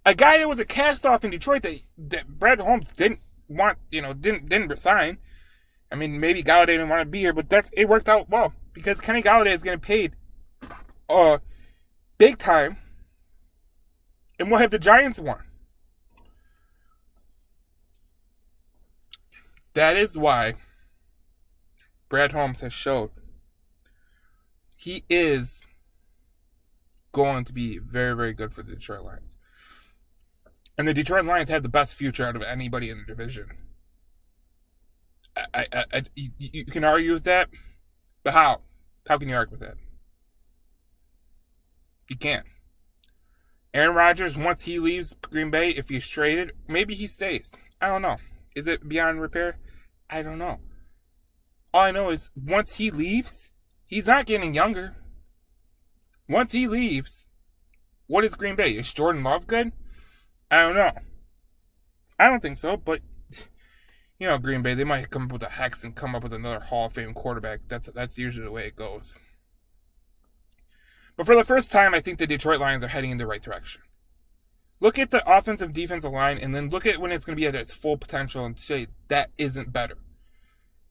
A 0.04 0.14
guy 0.14 0.38
that 0.38 0.48
was 0.48 0.58
a 0.58 0.64
cast 0.64 1.04
off 1.04 1.24
in 1.24 1.30
Detroit 1.30 1.62
that, 1.62 1.80
that 1.98 2.28
Brad 2.28 2.60
Holmes 2.60 2.90
didn't 2.90 3.20
want, 3.48 3.78
you 3.90 4.00
know, 4.00 4.14
didn't 4.14 4.48
didn't 4.48 4.68
resign. 4.68 5.18
I 5.90 5.96
mean, 5.96 6.20
maybe 6.20 6.42
Golladay 6.42 6.66
didn't 6.66 6.88
want 6.88 7.00
to 7.00 7.06
be 7.06 7.20
here, 7.20 7.32
but 7.32 7.48
that 7.50 7.68
it 7.72 7.88
worked 7.88 8.08
out 8.08 8.28
well 8.28 8.52
because 8.72 9.00
Kenny 9.00 9.22
Golladay 9.22 9.54
is 9.54 9.62
getting 9.62 9.80
paid, 9.80 10.12
uh, 11.08 11.38
big 12.18 12.38
time, 12.38 12.76
and 14.38 14.50
what 14.50 14.60
have 14.60 14.70
the 14.70 14.78
Giants 14.78 15.18
won? 15.18 15.42
That 19.74 19.96
is 19.96 20.18
why 20.18 20.54
Brad 22.08 22.32
Holmes 22.32 22.60
has 22.60 22.72
showed 22.72 23.10
he 24.76 25.04
is 25.08 25.62
going 27.12 27.44
to 27.44 27.52
be 27.52 27.78
very, 27.78 28.14
very 28.14 28.32
good 28.32 28.52
for 28.52 28.62
the 28.62 28.72
Detroit 28.72 29.04
Lions. 29.04 29.36
And 30.78 30.86
the 30.86 30.94
Detroit 30.94 31.24
Lions 31.24 31.50
have 31.50 31.64
the 31.64 31.68
best 31.68 31.96
future 31.96 32.24
out 32.24 32.36
of 32.36 32.42
anybody 32.42 32.88
in 32.88 32.98
the 32.98 33.04
division. 33.04 33.48
I, 35.36 35.66
I, 35.72 35.84
I, 35.92 36.02
you, 36.14 36.30
you 36.38 36.64
can 36.64 36.84
argue 36.84 37.14
with 37.14 37.24
that, 37.24 37.48
but 38.22 38.32
how? 38.32 38.60
How 39.08 39.18
can 39.18 39.28
you 39.28 39.34
argue 39.34 39.58
with 39.58 39.68
that? 39.68 39.76
You 42.08 42.16
can't. 42.16 42.46
Aaron 43.74 43.94
Rodgers, 43.94 44.36
once 44.36 44.64
he 44.64 44.78
leaves 44.78 45.14
Green 45.20 45.50
Bay, 45.50 45.70
if 45.70 45.88
he's 45.88 46.08
traded, 46.08 46.52
maybe 46.68 46.94
he 46.94 47.06
stays. 47.06 47.52
I 47.80 47.88
don't 47.88 48.02
know. 48.02 48.16
Is 48.54 48.66
it 48.66 48.88
beyond 48.88 49.20
repair? 49.20 49.58
I 50.08 50.22
don't 50.22 50.38
know. 50.38 50.58
All 51.74 51.82
I 51.82 51.90
know 51.90 52.10
is 52.10 52.30
once 52.34 52.76
he 52.76 52.90
leaves, 52.90 53.50
he's 53.84 54.06
not 54.06 54.26
getting 54.26 54.54
younger. 54.54 54.96
Once 56.28 56.52
he 56.52 56.66
leaves, 56.66 57.26
what 58.06 58.24
is 58.24 58.34
Green 58.34 58.56
Bay? 58.56 58.70
Is 58.70 58.92
Jordan 58.92 59.22
Love 59.22 59.46
good? 59.46 59.72
I 60.50 60.62
don't 60.62 60.74
know. 60.74 60.92
I 62.18 62.26
don't 62.28 62.40
think 62.40 62.58
so, 62.58 62.76
but 62.76 63.00
you 64.18 64.26
know, 64.26 64.38
Green 64.38 64.62
Bay, 64.62 64.74
they 64.74 64.84
might 64.84 65.10
come 65.10 65.24
up 65.24 65.32
with 65.32 65.42
a 65.42 65.48
hex 65.48 65.84
and 65.84 65.94
come 65.94 66.14
up 66.14 66.24
with 66.24 66.32
another 66.32 66.60
Hall 66.60 66.86
of 66.86 66.92
Fame 66.92 67.14
quarterback. 67.14 67.60
That's 67.68 67.88
that's 67.94 68.18
usually 68.18 68.46
the 68.46 68.52
way 68.52 68.66
it 68.66 68.76
goes. 68.76 69.14
But 71.16 71.26
for 71.26 71.34
the 71.34 71.44
first 71.44 71.70
time, 71.70 71.94
I 71.94 72.00
think 72.00 72.18
the 72.18 72.26
Detroit 72.26 72.60
Lions 72.60 72.82
are 72.82 72.88
heading 72.88 73.10
in 73.10 73.18
the 73.18 73.26
right 73.26 73.42
direction. 73.42 73.82
Look 74.80 74.98
at 74.98 75.10
the 75.10 75.28
offensive 75.28 75.72
defensive 75.72 76.12
line 76.12 76.38
and 76.38 76.54
then 76.54 76.70
look 76.70 76.86
at 76.86 76.98
when 76.98 77.10
it's 77.10 77.24
going 77.24 77.36
to 77.36 77.40
be 77.40 77.48
at 77.48 77.56
its 77.56 77.72
full 77.72 77.96
potential 77.96 78.44
and 78.44 78.58
say 78.58 78.86
that 79.08 79.30
isn't 79.36 79.72
better. 79.72 79.96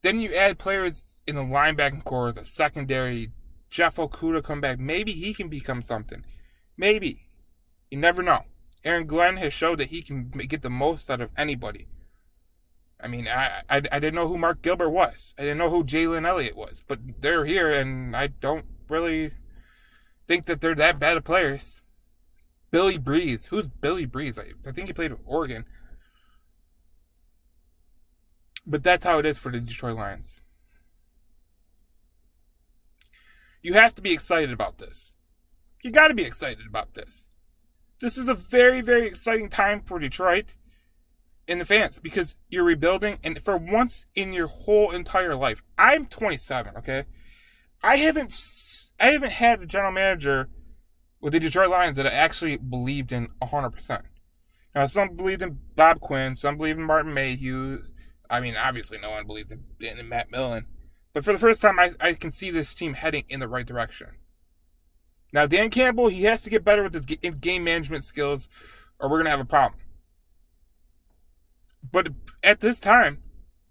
Then 0.02 0.20
you 0.20 0.36
add 0.36 0.60
players 0.60 1.06
in 1.26 1.36
the 1.36 1.42
linebacking 1.42 2.04
core, 2.04 2.34
the 2.34 2.44
secondary, 2.44 3.32
Jeff 3.70 3.96
Okudah 3.96 4.44
come 4.44 4.60
back. 4.60 4.80
Maybe 4.80 5.14
he 5.14 5.34
can 5.34 5.48
become 5.48 5.82
something. 5.82 6.26
Maybe. 6.78 7.30
You 7.90 7.98
never 7.98 8.22
know. 8.22 8.44
Aaron 8.84 9.08
Glenn 9.08 9.38
has 9.38 9.54
showed 9.54 9.80
that 9.80 9.90
he 9.90 10.02
can 10.02 10.30
get 10.30 10.62
the 10.62 10.70
most 10.70 11.10
out 11.10 11.22
of 11.22 11.32
anybody. 11.38 11.88
I 13.00 13.08
mean, 13.08 13.28
I, 13.28 13.62
I, 13.70 13.78
I 13.92 14.00
didn't 14.00 14.16
know 14.16 14.28
who 14.28 14.38
Mark 14.38 14.62
Gilbert 14.62 14.90
was. 14.90 15.34
I 15.38 15.44
didn't 15.44 15.58
know 15.58 15.70
who 15.70 15.84
Jalen 15.84 16.28
Elliott 16.28 16.56
was. 16.56 16.84
But 16.88 17.00
they're 17.20 17.46
here, 17.46 17.70
and 17.70 18.16
I 18.16 18.28
don't 18.28 18.66
really 18.90 19.32
think 20.28 20.46
that 20.46 20.62
they're 20.62 20.76
that 20.76 21.00
bad 21.00 21.18
of 21.18 21.24
players. 21.24 21.82
Billy 22.72 22.98
Breeze. 22.98 23.48
Who's 23.48 23.68
Billy 23.68 24.06
Breeze? 24.06 24.40
I, 24.40 24.54
I 24.68 24.72
think 24.72 24.88
he 24.88 24.94
played 24.94 25.12
with 25.12 25.22
Oregon. 25.26 25.66
But 28.66 28.84
that's 28.84 29.06
how 29.06 29.20
it 29.20 29.26
is 29.26 29.38
for 29.38 29.52
the 29.52 29.60
Detroit 29.60 29.96
Lions. 29.96 30.38
You 33.62 33.74
have 33.74 33.96
to 33.96 34.02
be 34.02 34.12
excited 34.12 34.52
about 34.52 34.78
this. 34.78 35.14
You 35.84 35.92
got 35.92 36.10
to 36.10 36.14
be 36.14 36.24
excited 36.24 36.66
about 36.68 36.94
this. 36.94 37.28
This 38.00 38.18
is 38.18 38.30
a 38.30 38.36
very, 38.36 38.82
very 38.82 39.08
exciting 39.08 39.50
time 39.50 39.82
for 39.82 39.98
Detroit 39.98 40.56
and 41.48 41.60
the 41.60 41.66
fans 41.66 42.00
because 42.00 42.36
you're 42.50 42.64
rebuilding. 42.64 43.18
And 43.24 43.42
for 43.44 43.58
once 43.58 44.06
in 44.14 44.34
your 44.34 44.48
whole 44.48 44.92
entire 44.92 45.36
life, 45.36 45.64
I'm 45.78 46.06
27. 46.06 46.78
Okay, 46.78 47.06
I 47.82 47.98
haven't, 47.98 48.40
I 49.00 49.12
haven't 49.12 49.32
had 49.32 49.62
a 49.62 49.66
general 49.66 49.92
manager 49.92 50.50
with 51.22 51.34
the 51.34 51.40
Detroit 51.40 51.70
Lions 51.70 51.96
that 51.96 52.06
I 52.06 52.12
actually 52.12 52.58
believed 52.58 53.12
in 53.12 53.30
100. 53.40 53.72
percent 53.72 54.04
Now, 54.76 54.86
some 54.86 55.16
believed 55.16 55.42
in 55.42 55.58
Bob 55.76 56.00
Quinn, 56.00 56.36
some 56.36 56.58
believed 56.58 56.80
in 56.80 56.86
Martin 56.86 57.14
Mayhew. 57.14 57.84
I 58.30 58.42
mean, 58.42 58.56
obviously, 58.56 59.00
no 59.00 59.10
one 59.10 59.26
believed 59.26 59.52
in, 59.52 59.64
in 59.80 60.08
Matt 60.08 60.30
Millen. 60.30 60.68
But 61.14 61.24
for 61.24 61.34
the 61.34 61.40
first 61.40 61.62
time, 61.62 61.80
I, 61.80 61.94
I 62.00 62.14
can 62.14 62.30
see 62.30 62.52
this 62.52 62.76
team 62.76 62.94
heading 62.94 63.24
in 63.30 63.40
the 63.40 63.48
right 63.48 63.66
direction. 63.66 64.10
Now, 65.34 65.46
Dan 65.46 65.70
Campbell, 65.70 66.08
he 66.08 66.24
has 66.24 66.42
to 66.44 66.50
get 66.50 66.64
better 66.64 66.84
with 66.84 66.94
his 66.94 67.06
game 67.06 67.64
management 67.64 68.04
skills, 68.06 68.50
or 69.00 69.10
we're 69.10 69.18
going 69.18 69.26
to 69.26 69.32
have 69.32 69.40
a 69.40 69.46
problem. 69.46 69.80
But 71.92 72.08
at 72.44 72.60
this 72.60 72.80
time, 72.80 73.20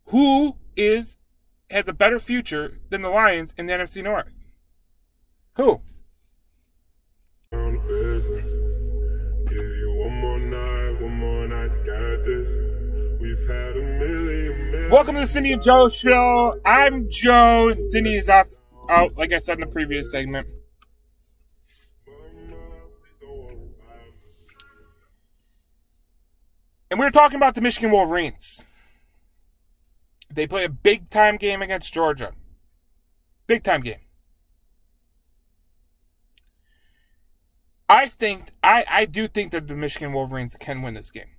who 0.06 0.56
is 0.76 1.16
has 1.70 1.88
a 1.88 1.92
better 1.92 2.20
future 2.20 2.78
than 2.90 3.02
the 3.02 3.08
Lions 3.08 3.52
in 3.56 3.66
the 3.66 3.72
NFC 3.72 4.02
North? 4.02 4.32
Who? 5.54 5.80
Welcome 14.90 15.14
to 15.14 15.20
the 15.22 15.26
Cindy 15.26 15.52
and 15.52 15.62
Joe 15.62 15.88
show. 15.88 16.60
I'm 16.64 17.10
Joe, 17.10 17.70
and 17.70 17.84
Cindy 17.86 18.16
is 18.16 18.28
off 18.28 18.48
out, 18.88 19.16
like 19.16 19.32
I 19.32 19.38
said 19.38 19.54
in 19.54 19.60
the 19.60 19.66
previous 19.66 20.12
segment. 20.12 20.46
And 26.90 27.00
we 27.00 27.07
were 27.07 27.11
talking 27.11 27.37
about 27.37 27.55
the 27.55 27.61
Michigan 27.61 27.90
Wolverines. 27.90 28.64
They 30.33 30.47
play 30.47 30.64
a 30.64 30.69
big 30.69 31.11
time 31.11 31.37
game 31.37 31.62
against 31.62 31.93
Georgia. 31.93 32.33
Big 33.47 33.62
time 33.62 33.81
game. 33.81 34.00
I 37.88 38.07
think 38.07 38.50
I, 38.62 38.85
I 38.88 39.05
do 39.05 39.28
think 39.28 39.52
that 39.52 39.69
the 39.69 39.76
Michigan 39.76 40.12
Wolverines 40.12 40.57
can 40.59 40.83
win 40.83 40.95
this 40.95 41.11
game. 41.11 41.31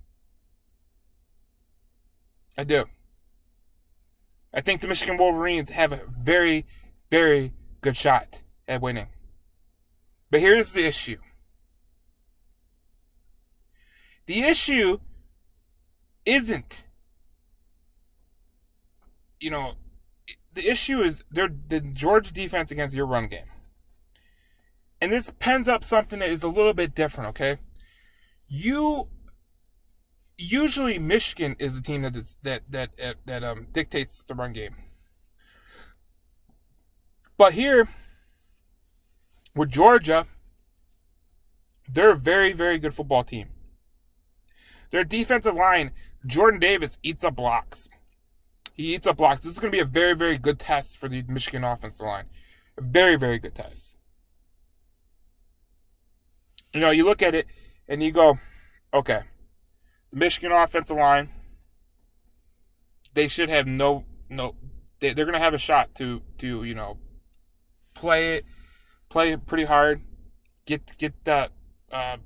I 2.57 2.63
do. 2.63 2.85
I 4.53 4.61
think 4.61 4.81
the 4.81 4.87
Michigan 4.87 5.17
Wolverines 5.17 5.69
have 5.71 5.91
a 5.91 6.01
very, 6.19 6.65
very 7.11 7.53
good 7.81 7.97
shot 7.97 8.41
at 8.67 8.81
winning. 8.81 9.07
But 10.31 10.39
here's 10.39 10.73
the 10.73 10.85
issue. 10.85 11.17
The 14.25 14.43
issue 14.43 14.99
isn't. 16.27 16.85
You 19.39 19.51
know, 19.51 19.73
the 20.53 20.69
issue 20.69 21.01
is 21.01 21.23
they're 21.31 21.49
the 21.67 21.79
Georgia 21.79 22.33
defense 22.33 22.69
against 22.69 22.95
your 22.95 23.05
run 23.05 23.27
game. 23.27 23.45
And 24.99 25.11
this 25.11 25.31
pens 25.39 25.67
up 25.67 25.83
something 25.83 26.19
that 26.19 26.29
is 26.29 26.43
a 26.43 26.47
little 26.47 26.73
bit 26.73 26.95
different, 26.95 27.29
okay? 27.29 27.57
You 28.47 29.07
usually 30.37 30.97
Michigan 30.99 31.55
is 31.59 31.75
the 31.75 31.81
team 31.81 32.01
that 32.01 32.15
is, 32.15 32.35
that 32.43 32.63
that 32.69 32.97
that, 32.97 33.15
that 33.25 33.43
um, 33.43 33.67
dictates 33.71 34.23
the 34.23 34.35
run 34.35 34.53
game. 34.53 34.75
But 37.37 37.53
here 37.53 37.87
with 39.55 39.69
Georgia, 39.69 40.25
they're 41.87 42.11
a 42.11 42.15
very 42.15 42.53
very 42.53 42.79
good 42.79 42.93
football 42.93 43.23
team. 43.23 43.49
Their 44.89 45.03
defensive 45.03 45.55
line 45.55 45.91
Jordan 46.27 46.59
Davis 46.59 46.97
eats 47.01 47.23
up 47.23 47.35
blocks. 47.35 47.87
He 48.73 48.93
eats 48.93 49.07
up 49.07 49.17
blocks. 49.17 49.41
This 49.41 49.53
is 49.53 49.59
going 49.59 49.71
to 49.71 49.75
be 49.75 49.81
a 49.81 49.85
very, 49.85 50.13
very 50.13 50.37
good 50.37 50.59
test 50.59 50.97
for 50.97 51.07
the 51.07 51.23
Michigan 51.23 51.63
offensive 51.63 52.05
line. 52.05 52.25
A 52.77 52.81
very, 52.81 53.15
very 53.15 53.39
good 53.39 53.55
test. 53.55 53.97
You 56.73 56.81
know, 56.81 56.91
you 56.91 57.05
look 57.05 57.23
at 57.23 57.33
it 57.33 57.47
and 57.87 58.03
you 58.03 58.11
go, 58.11 58.37
okay, 58.93 59.21
the 60.11 60.17
Michigan 60.17 60.51
offensive 60.51 60.97
line, 60.97 61.29
they 63.13 63.27
should 63.27 63.49
have 63.49 63.67
no, 63.67 64.03
no, 64.29 64.53
they, 64.99 65.13
they're 65.13 65.25
going 65.25 65.33
to 65.33 65.39
have 65.39 65.55
a 65.55 65.57
shot 65.57 65.95
to, 65.95 66.21
to, 66.37 66.63
you 66.63 66.75
know, 66.75 66.97
play 67.95 68.35
it, 68.35 68.45
play 69.09 69.31
it 69.31 69.47
pretty 69.47 69.63
hard, 69.63 70.01
get, 70.65 70.95
get 70.97 71.23
that, 71.23 71.51
uh, 71.91 72.17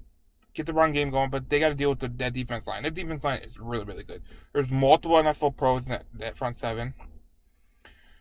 get 0.54 0.66
the 0.66 0.74
run 0.74 0.92
game 0.92 1.10
going, 1.10 1.30
but 1.30 1.50
they 1.50 1.60
got 1.60 1.70
to 1.70 1.76
deal 1.76 1.90
with 1.90 2.00
the, 2.00 2.08
that 2.08 2.34
defense 2.34 2.68
line. 2.68 2.84
That 2.84 2.94
defense 2.94 3.24
line 3.24 3.40
is 3.40 3.60
really, 3.60 3.86
really 3.86 4.04
good. 4.04 4.22
There's 4.54 4.72
multiple 4.72 5.18
NFL 5.18 5.56
pros 5.58 5.86
in 5.86 5.92
that, 5.92 6.06
that 6.14 6.38
front 6.38 6.56
seven. 6.56 6.94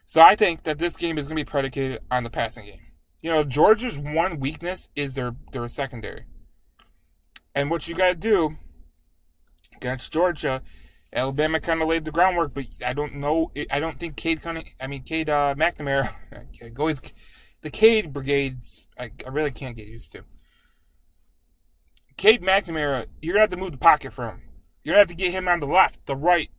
So 0.06 0.20
I 0.20 0.34
think 0.34 0.64
that 0.64 0.78
this 0.78 0.96
game 0.96 1.18
is 1.18 1.26
going 1.26 1.36
to 1.36 1.44
be 1.44 1.48
predicated 1.48 2.00
on 2.10 2.24
the 2.24 2.30
passing 2.30 2.66
game. 2.66 2.80
You 3.22 3.30
know, 3.30 3.44
Georgia's 3.44 3.98
one 3.98 4.40
weakness 4.40 4.88
is 4.96 5.14
their 5.14 5.36
their 5.52 5.68
secondary. 5.68 6.24
And 7.54 7.70
what 7.70 7.86
you 7.86 7.94
got 7.94 8.08
to 8.08 8.14
do 8.14 8.56
against 9.76 10.12
Georgia, 10.12 10.62
Alabama 11.12 11.60
kind 11.60 11.82
of 11.82 11.88
laid 11.88 12.04
the 12.04 12.10
groundwork, 12.10 12.54
but 12.54 12.64
I 12.84 12.92
don't 12.92 13.16
know. 13.16 13.52
I 13.70 13.78
don't 13.78 14.00
think 14.00 14.16
Cade. 14.16 14.40
I 14.80 14.86
mean, 14.86 15.02
Cade 15.02 15.28
uh, 15.28 15.54
McNamara. 15.56 16.12
always 16.78 17.00
the 17.62 17.70
Cade 17.70 18.12
brigades. 18.12 18.88
I, 18.98 19.10
I 19.24 19.28
really 19.28 19.50
can't 19.50 19.76
get 19.76 19.86
used 19.86 20.12
to. 20.12 20.24
Cade 22.20 22.42
McNamara, 22.42 23.06
you're 23.22 23.32
gonna 23.32 23.44
have 23.44 23.50
to 23.50 23.56
move 23.56 23.72
the 23.72 23.78
pocket 23.78 24.12
for 24.12 24.26
him. 24.26 24.42
You're 24.84 24.92
gonna 24.92 25.00
have 25.00 25.08
to 25.08 25.14
get 25.14 25.32
him 25.32 25.48
on 25.48 25.58
the 25.58 25.66
left, 25.66 26.04
the 26.04 26.14
right, 26.14 26.50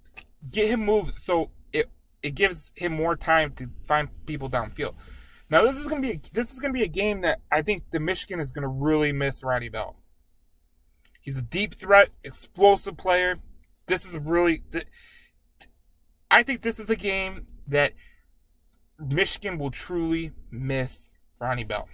get 0.50 0.68
him 0.68 0.84
moved 0.84 1.20
so 1.20 1.52
it 1.72 1.88
it 2.24 2.34
gives 2.34 2.72
him 2.76 2.94
more 2.94 3.16
time 3.16 3.52
to 3.58 3.70
find 3.86 4.10
people 4.26 4.50
downfield. 4.50 4.96
Now 5.52 5.62
this 5.62 5.76
is 5.76 5.86
gonna 5.86 6.02
be 6.02 6.14
a, 6.14 6.20
this 6.34 6.52
is 6.52 6.58
gonna 6.58 6.74
be 6.74 6.82
a 6.82 6.88
game 6.88 7.22
that 7.22 7.42
I 7.52 7.62
think 7.62 7.84
the 7.92 8.00
Michigan 8.00 8.40
is 8.40 8.50
gonna 8.50 8.68
really 8.68 9.12
miss 9.12 9.44
Ronnie 9.44 9.70
Bell. 9.70 9.98
He's 11.22 11.38
a 11.38 11.44
deep 11.44 11.76
threat, 11.76 12.10
explosive 12.24 12.98
player. 12.98 13.38
This 13.86 14.04
is 14.04 14.18
really, 14.18 14.64
I 16.32 16.42
think 16.42 16.64
this 16.64 16.80
is 16.80 16.90
a 16.90 16.96
game 16.96 17.46
that 17.68 17.94
Michigan 18.98 19.60
will 19.60 19.70
truly 19.70 20.32
miss 20.50 21.12
Ronnie 21.40 21.66
Bell 21.66 21.88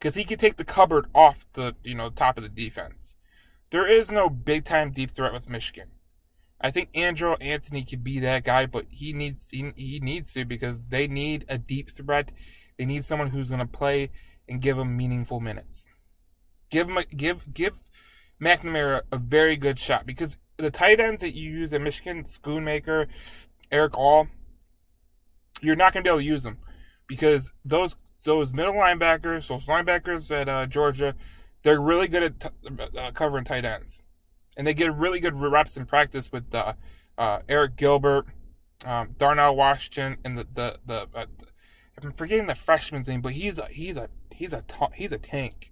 because 0.00 0.14
he 0.14 0.24
can 0.24 0.38
take 0.38 0.56
the 0.56 0.64
cupboard 0.64 1.06
off 1.14 1.46
the 1.52 1.76
you 1.84 1.94
know 1.94 2.10
top 2.10 2.38
of 2.38 2.42
the 2.42 2.48
defense. 2.48 3.16
There 3.70 3.86
is 3.86 4.10
no 4.10 4.28
big 4.28 4.64
time 4.64 4.90
deep 4.90 5.12
threat 5.12 5.32
with 5.32 5.48
Michigan. 5.48 5.88
I 6.60 6.70
think 6.70 6.92
Andrel 6.92 7.36
Anthony 7.40 7.84
could 7.84 8.02
be 8.02 8.18
that 8.20 8.44
guy, 8.44 8.66
but 8.66 8.86
he 8.88 9.12
needs 9.12 9.48
he, 9.50 9.72
he 9.76 10.00
needs 10.00 10.32
to 10.32 10.44
because 10.44 10.88
they 10.88 11.06
need 11.06 11.44
a 11.48 11.58
deep 11.58 11.90
threat. 11.90 12.32
They 12.78 12.84
need 12.84 13.04
someone 13.04 13.28
who's 13.28 13.48
going 13.48 13.60
to 13.60 13.66
play 13.66 14.10
and 14.48 14.60
give 14.60 14.78
him 14.78 14.96
meaningful 14.96 15.40
minutes. 15.40 15.86
Give 16.70 16.88
him 16.88 16.98
a, 16.98 17.04
give 17.04 17.52
give 17.52 17.82
McNamara 18.40 19.02
a 19.12 19.18
very 19.18 19.56
good 19.56 19.78
shot 19.78 20.06
because 20.06 20.38
the 20.56 20.70
tight 20.70 21.00
ends 21.00 21.20
that 21.20 21.34
you 21.34 21.50
use 21.50 21.72
at 21.72 21.80
Michigan, 21.80 22.24
Schoonmaker, 22.24 23.06
Erick 23.70 23.96
All, 23.96 24.28
you're 25.60 25.76
not 25.76 25.92
going 25.92 26.04
to 26.04 26.08
be 26.08 26.10
able 26.10 26.20
to 26.20 26.24
use 26.24 26.42
them 26.42 26.58
because 27.06 27.52
those 27.64 27.96
those 28.24 28.52
middle 28.52 28.74
linebackers, 28.74 29.48
those 29.48 29.66
linebackers 29.66 30.30
at 30.30 30.48
uh, 30.48 30.66
Georgia, 30.66 31.14
they're 31.62 31.80
really 31.80 32.08
good 32.08 32.22
at 32.22 32.40
t- 32.40 32.48
uh, 32.98 33.10
covering 33.12 33.44
tight 33.44 33.64
ends, 33.64 34.02
and 34.56 34.66
they 34.66 34.74
get 34.74 34.94
really 34.94 35.20
good 35.20 35.40
reps 35.40 35.76
in 35.76 35.86
practice 35.86 36.30
with 36.32 36.54
uh, 36.54 36.74
uh 37.18 37.40
Arik 37.48 37.76
Gilbert, 37.76 38.26
um, 38.84 39.14
Darnell 39.18 39.56
Washington, 39.56 40.18
and 40.24 40.38
the 40.38 40.46
the 40.52 40.78
the. 40.84 41.08
Uh, 41.14 41.26
I'm 42.02 42.12
forgetting 42.12 42.46
the 42.46 42.54
freshman's 42.54 43.08
name, 43.08 43.20
but 43.20 43.32
he's 43.32 43.58
a 43.58 43.66
he's 43.66 43.96
a 43.96 44.08
he's 44.30 44.52
a 44.52 44.64
he's 44.94 45.12
a 45.12 45.18
tank. 45.18 45.70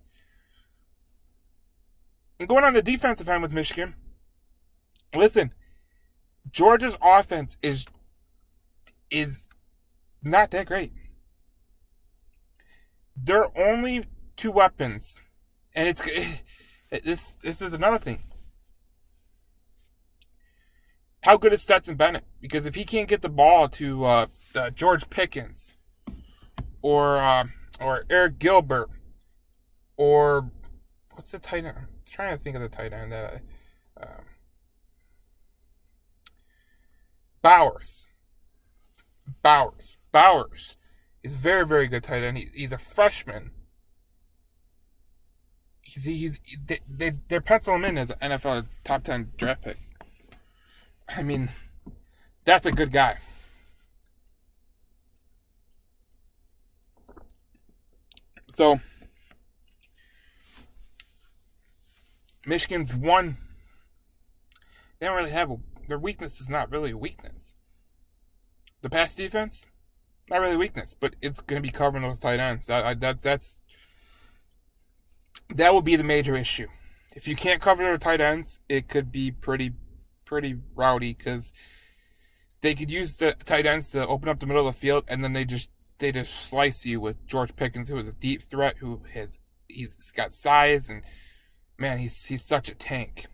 And 2.39 2.49
going 2.49 2.65
on 2.65 2.75
the 2.75 2.83
defensive 2.83 3.29
end 3.29 3.43
with 3.43 3.53
Michigan, 3.53 3.95
listen, 5.15 5.55
Georgia's 6.51 6.97
offense 7.03 7.57
is 7.63 7.87
is 9.11 9.45
not 10.23 10.51
that 10.51 10.67
great. 10.67 10.93
Their 13.25 13.57
only 13.59 14.07
two 14.37 14.51
weapons, 14.51 15.21
and 15.75 15.89
it's 15.89 16.07
it, 16.91 17.05
this 17.05 17.33
this 17.43 17.61
is 17.61 17.73
another 17.73 17.99
thing. 17.99 18.23
How 21.23 21.37
good 21.37 21.53
is 21.53 21.63
Stetson 21.63 21.97
Bennett? 21.97 22.25
Because 22.41 22.65
if 22.65 22.75
he 22.75 22.85
can't 22.85 23.09
get 23.09 23.23
the 23.23 23.29
ball 23.29 23.69
to 23.71 24.05
uh, 24.05 24.27
uh, 24.55 24.71
George 24.71 25.11
Pickens 25.11 25.75
or 26.81 27.19
uh, 27.19 27.45
or 27.81 28.05
Arik 28.09 28.39
Gilbert 28.39 28.89
or 29.97 30.51
what's 31.13 31.33
the 31.33 31.39
tight 31.39 31.65
end? 31.65 31.77
I'm 31.77 31.89
trying 32.11 32.39
to 32.39 32.43
think 32.43 32.57
of 32.57 32.63
the 32.63 32.69
tight 32.69 32.93
end 32.93 33.13
that 33.13 33.43
I, 34.01 34.03
um, 34.03 34.25
Bowers. 37.43 38.07
Bowers. 39.43 39.99
Bowers 40.13 40.78
is 41.29 41.35
very, 41.35 41.67
very 41.67 41.87
good 41.87 42.03
tight 42.03 42.23
end. 42.23 42.39
He, 42.39 42.49
he's 42.55 42.73
a 42.73 42.79
freshman. 42.79 43.51
He's, 45.83 46.05
he's 46.05 46.41
they, 46.67 46.81
they, 46.89 47.13
they're 47.29 47.41
penciling 47.41 47.85
him 47.85 47.91
in 47.91 47.99
as 47.99 48.11
an 48.11 48.33
NFL 48.33 48.67
top 48.85 49.05
10 49.05 49.33
draft 49.37 49.63
pick. 49.63 49.77
I 51.09 51.23
mean, 51.23 51.51
that's 52.45 52.67
a 52.67 52.73
good 52.73 52.93
guy. 52.93 53.19
So, 58.49 58.81
Michigan's 62.47 62.95
one. 62.95 63.37
They 64.99 65.07
don't 65.07 65.17
really 65.17 65.31
have 65.31 65.51
a. 65.51 65.57
Their 65.87 65.99
weakness 65.99 66.41
is 66.41 66.49
not 66.49 66.71
really 66.71 66.91
a 66.91 66.97
weakness. 66.97 67.55
The 68.81 68.91
pass 68.91 69.15
defense, 69.15 69.67
not 70.31 70.41
really 70.41 70.57
weakness, 70.57 70.97
but 70.99 71.15
it's 71.23 71.41
going 71.41 71.61
to 71.61 71.67
be 71.67 71.73
covering 71.73 72.03
those 72.03 72.21
tight 72.21 72.41
ends. 72.41 72.69
I, 72.71 72.91
I, 72.91 72.95
that, 72.95 73.21
that's 73.21 73.61
that 75.55 75.73
will 75.73 75.83
be 75.83 75.97
the 75.97 76.05
major 76.05 76.37
issue. 76.37 76.69
If 77.17 77.27
you 77.27 77.35
can't 77.35 77.61
cover 77.61 77.83
their 77.83 77.99
tight 77.99 78.21
ends, 78.21 78.61
it 78.69 78.89
could 78.89 79.11
be 79.11 79.31
pretty 79.31 79.73
pretty 80.25 80.57
rowdy 80.75 81.15
because 81.15 81.53
they 82.61 82.75
could 82.75 82.91
use 82.91 83.17
the 83.17 83.35
tight 83.45 83.67
ends 83.67 83.91
to 83.91 84.07
open 84.07 84.29
up 84.29 84.41
the 84.41 84.47
middle 84.47 84.67
of 84.67 84.75
the 84.75 84.81
field, 84.81 85.05
and 85.09 85.25
then 85.25 85.33
they 85.33 85.45
just 85.45 85.71
they 85.99 86.13
just 86.13 86.35
slice 86.35 86.85
you 86.85 87.01
with 87.01 87.27
George 87.27 87.57
Pickens, 87.57 87.89
who 87.89 87.97
is 87.97 88.09
a 88.09 88.13
deep 88.13 88.43
threat, 88.43 88.77
who 88.79 89.03
has 89.15 89.39
he's 89.69 89.95
got 90.13 90.33
size, 90.33 90.89
and 90.89 91.03
man, 91.79 91.99
he's 91.99 92.27
he's 92.27 92.45
such 92.45 92.69
a 92.69 92.75
tank. 92.75 93.27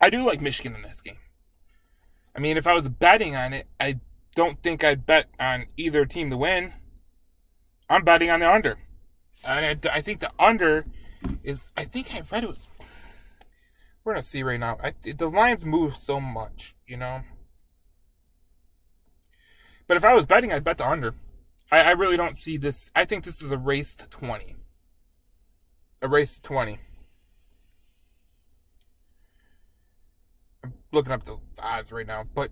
I 0.00 0.10
do 0.10 0.26
like 0.26 0.40
Michigan 0.40 0.74
in 0.74 0.82
this 0.82 1.00
game. 1.00 1.18
I 2.36 2.40
mean, 2.40 2.56
if 2.56 2.66
I 2.66 2.74
was 2.74 2.88
betting 2.88 3.36
on 3.36 3.52
it, 3.52 3.68
I 3.78 4.00
don't 4.34 4.62
think 4.62 4.84
I'd 4.84 5.06
bet 5.06 5.26
on 5.38 5.66
either 5.76 6.04
team 6.04 6.30
to 6.30 6.36
win. 6.36 6.72
I'm 7.88 8.04
betting 8.04 8.30
on 8.30 8.40
the 8.40 8.50
under. 8.50 8.78
And 9.44 9.86
I, 9.86 9.96
I 9.96 10.00
think 10.00 10.20
the 10.20 10.30
under 10.38 10.86
is, 11.42 11.70
I 11.76 11.84
think 11.84 12.14
I 12.14 12.22
read 12.30 12.44
it 12.44 12.50
was, 12.50 12.66
we're 14.02 14.14
going 14.14 14.22
to 14.22 14.28
see 14.28 14.42
right 14.42 14.60
now. 14.60 14.78
I, 14.82 14.92
the 15.04 15.28
lines 15.28 15.64
move 15.64 15.96
so 15.96 16.20
much, 16.20 16.74
you 16.86 16.96
know? 16.96 17.20
But 19.86 19.96
if 19.96 20.04
I 20.04 20.14
was 20.14 20.26
betting, 20.26 20.52
I'd 20.52 20.64
bet 20.64 20.78
the 20.78 20.88
under. 20.88 21.14
I, 21.70 21.80
I 21.80 21.90
really 21.92 22.16
don't 22.16 22.38
see 22.38 22.56
this. 22.56 22.90
I 22.94 23.04
think 23.04 23.24
this 23.24 23.42
is 23.42 23.50
a 23.50 23.58
race 23.58 23.94
to 23.96 24.06
20. 24.08 24.56
A 26.02 26.08
race 26.08 26.34
to 26.34 26.42
20. 26.42 26.78
I'm 30.62 30.72
looking 30.92 31.12
up 31.12 31.24
the 31.24 31.36
odds 31.58 31.92
right 31.92 32.06
now, 32.06 32.24
but 32.34 32.50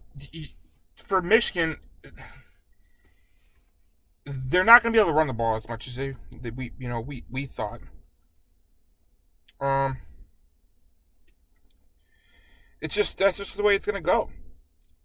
for 0.96 1.22
Michigan, 1.22 1.76
they're 4.24 4.64
not 4.64 4.82
going 4.82 4.92
to 4.92 4.96
be 4.96 5.00
able 5.00 5.10
to 5.10 5.16
run 5.16 5.26
the 5.26 5.32
ball 5.32 5.56
as 5.56 5.68
much 5.68 5.88
as 5.88 5.96
they, 5.96 6.14
they 6.30 6.50
we 6.50 6.72
you 6.78 6.88
know 6.88 7.00
we 7.00 7.24
we 7.30 7.46
thought. 7.46 7.80
Um, 9.60 9.98
it's 12.80 12.94
just 12.94 13.18
that's 13.18 13.38
just 13.38 13.56
the 13.56 13.62
way 13.62 13.74
it's 13.74 13.86
going 13.86 14.02
to 14.02 14.06
go. 14.06 14.30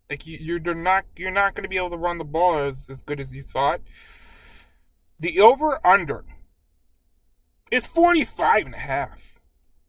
Like 0.10 0.26
you, 0.26 0.38
you're 0.39 0.60
they're 0.60 0.73
not 0.76 1.06
you're 1.15 1.32
not 1.32 1.56
going 1.56 1.63
to 1.63 1.69
be 1.69 1.78
able 1.78 1.91
to 1.91 1.97
run 1.97 2.17
the 2.17 2.23
ball 2.23 2.60
as 2.60 2.88
as 2.89 3.02
good 3.02 3.19
as 3.19 3.34
you 3.34 3.43
thought. 3.43 3.82
The 5.19 5.41
over 5.41 5.86
under 5.86 6.26
is 7.71 7.88
45 7.88 8.67
and 8.67 8.76
a 8.76 8.80
half. 8.80 9.39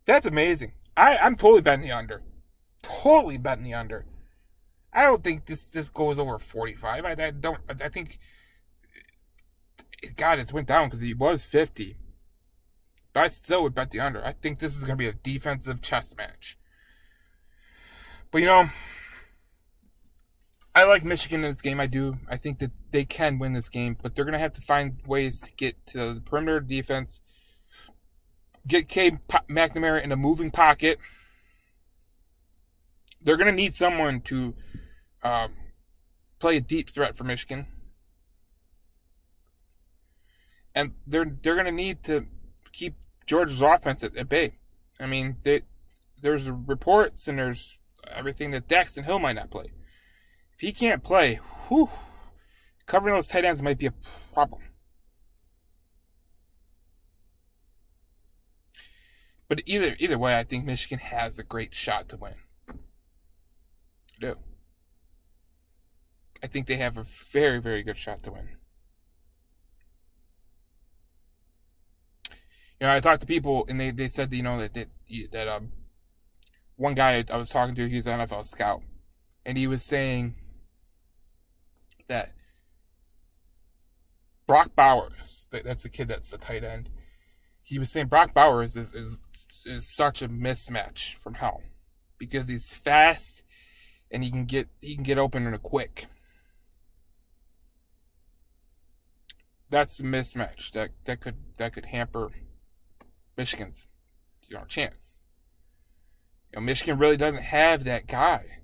That's 0.07 0.25
amazing. 0.25 0.73
I, 0.97 1.19
I'm 1.19 1.37
totally 1.37 1.61
betting 1.61 1.83
the 1.83 1.93
under 1.93 2.23
totally 2.83 3.37
betting 3.37 3.65
the 3.65 3.75
under. 3.75 4.05
I 4.93 5.05
don't 5.05 5.23
think 5.23 5.47
this 5.47 5.71
this 5.71 5.89
goes 5.89 6.19
over 6.19 6.39
45. 6.39 7.05
I, 7.05 7.11
I 7.11 7.31
don't. 7.31 7.61
I 7.69 7.89
think. 7.89 8.19
God, 10.17 10.39
it's 10.39 10.53
went 10.53 10.69
down 10.69 10.87
because 10.89 11.01
he 11.01 11.13
was 11.13 11.45
50. 11.45 11.97
But 13.13 13.21
I 13.21 13.27
still 13.29 13.63
would 13.65 13.75
bet 13.75 13.91
the 13.91 14.01
under. 14.01 14.25
I 14.25 14.33
think 14.33 14.59
this 14.59 14.77
is 14.77 14.81
going 14.81 14.93
to 14.93 14.97
be 14.97 15.09
a 15.09 15.13
defensive 15.13 15.83
chess 15.83 16.15
match. 16.17 16.57
But 18.31 18.39
you 18.39 18.47
know, 18.47 18.69
I 20.75 20.85
like 20.85 21.05
Michigan 21.05 21.43
in 21.43 21.51
this 21.51 21.63
game. 21.63 21.81
I 21.81 21.87
do. 21.87 22.19
I 22.29 22.37
think 22.37 22.61
that 22.61 22.71
they 22.93 23.05
can 23.05 23.39
win 23.39 23.55
this 23.55 23.69
game, 23.69 23.97
but 24.01 24.15
they're 24.15 24.25
going 24.25 24.35
to 24.35 24.39
have 24.39 24.53
to 24.53 24.61
find 24.61 25.01
ways 25.07 25.41
to 25.41 25.53
get 25.53 25.85
to 25.89 26.15
the 26.15 26.21
perimeter 26.21 26.61
defense, 26.61 27.21
get 28.67 28.89
K 28.89 29.19
McNamara 29.49 30.03
in 30.03 30.13
a 30.13 30.17
moving 30.17 30.51
pocket 30.51 30.99
they're 33.21 33.37
going 33.37 33.47
to 33.47 33.53
need 33.53 33.75
someone 33.75 34.21
to 34.23 34.55
uh, 35.23 35.49
play 36.39 36.57
a 36.57 36.61
deep 36.61 36.91
threat 36.91 37.17
for 37.17 37.25
Michigan, 37.25 37.67
and 40.75 40.93
they're 41.07 41.37
they're 41.43 41.55
going 41.55 41.67
to 41.67 41.73
need 41.73 42.03
to 42.05 42.27
keep 42.73 42.95
Georgia's 43.27 43.63
offense 43.63 44.03
at, 44.03 44.17
at 44.17 44.29
bay. 44.29 44.55
I 45.01 45.07
mean, 45.07 45.37
they, 45.43 45.63
there's 46.21 46.51
reports 46.51 47.29
and 47.29 47.39
there's 47.39 47.77
everything 48.09 48.51
that 48.51 48.69
Daxton 48.69 49.05
Hill 49.05 49.19
might 49.19 49.35
not 49.35 49.51
play. 49.51 49.67
If 50.55 50.61
he 50.61 50.73
can't 50.73 51.05
play, 51.05 51.41
whew, 51.69 51.89
covering 52.87 53.15
those 53.15 53.29
tight 53.29 53.45
ends 53.45 53.63
might 53.63 53.79
be 53.79 53.87
a 53.87 53.95
problem. 54.35 54.63
But 59.49 59.63
either 59.67 59.97
either 59.99 60.19
way, 60.19 60.39
I 60.39 60.45
think 60.45 60.65
Michigan 60.65 60.99
has 60.99 61.39
a 61.39 61.43
great 61.43 61.75
shot 61.75 62.09
to 62.11 62.17
win 62.17 62.35
do. 64.19 64.37
I 66.43 66.47
think 66.47 66.67
they 66.67 66.77
have 66.77 66.97
a 66.97 67.05
very, 67.33 67.61
very 67.61 67.83
good 67.83 67.97
shot 67.97 68.23
to 68.25 68.33
win. 68.33 68.49
You 72.81 72.87
know, 72.87 72.95
I 72.95 73.01
talked 73.01 73.23
to 73.23 73.27
people 73.27 73.67
and 73.69 73.81
they, 73.81 73.91
they 73.91 74.09
said, 74.09 74.33
you 74.33 74.43
know, 74.43 74.59
that 74.59 74.75
that, 74.75 74.89
that 75.33 75.49
um, 75.49 75.73
one 76.77 76.95
guy 76.95 77.25
I 77.31 77.37
was 77.37 77.49
talking 77.49 77.75
to, 77.75 77.89
he's 77.89 78.07
an 78.07 78.21
NFL 78.21 78.47
scout, 78.47 78.83
and 79.45 79.59
he 79.59 79.67
was 79.67 79.83
saying 79.83 80.37
that 82.07 82.31
Brock 84.47 84.71
Bowers, 84.77 85.47
that's 85.51 85.83
the 85.83 85.89
kid 85.89 86.09
that's 86.09 86.31
the 86.31 86.39
tight 86.39 86.63
end. 86.63 86.89
He 87.63 87.79
was 87.79 87.91
saying 87.91 88.07
Brock 88.07 88.33
Bowers 88.33 88.77
is 88.77 88.95
is 88.95 89.19
is 89.67 89.95
such 89.95 90.23
a 90.23 90.29
mismatch 90.29 91.17
from 91.17 91.35
hell 91.35 91.63
because 92.17 92.49
he's 92.49 92.75
fast 92.75 93.43
and 94.11 94.25
he 94.25 94.31
can 94.31 94.45
get 94.45 94.69
he 94.81 94.95
can 94.95 95.05
get 95.05 95.19
open 95.19 95.47
in 95.47 95.55
a 95.55 95.59
quick. 95.59 96.07
That's 99.71 99.99
the 99.99 100.05
mismatch 100.05 100.71
that 100.73 100.91
that 101.05 101.21
could 101.21 101.37
that 101.59 101.75
could 101.75 101.87
hamper 101.87 102.31
Michigan's 103.37 103.89
you 104.49 104.57
know 104.57 104.65
chance. 104.65 105.21
You 106.53 106.61
know, 106.61 106.65
Michigan 106.65 106.99
really 106.99 107.17
doesn't 107.17 107.43
have 107.43 107.85
that 107.85 108.07
guy 108.07 108.61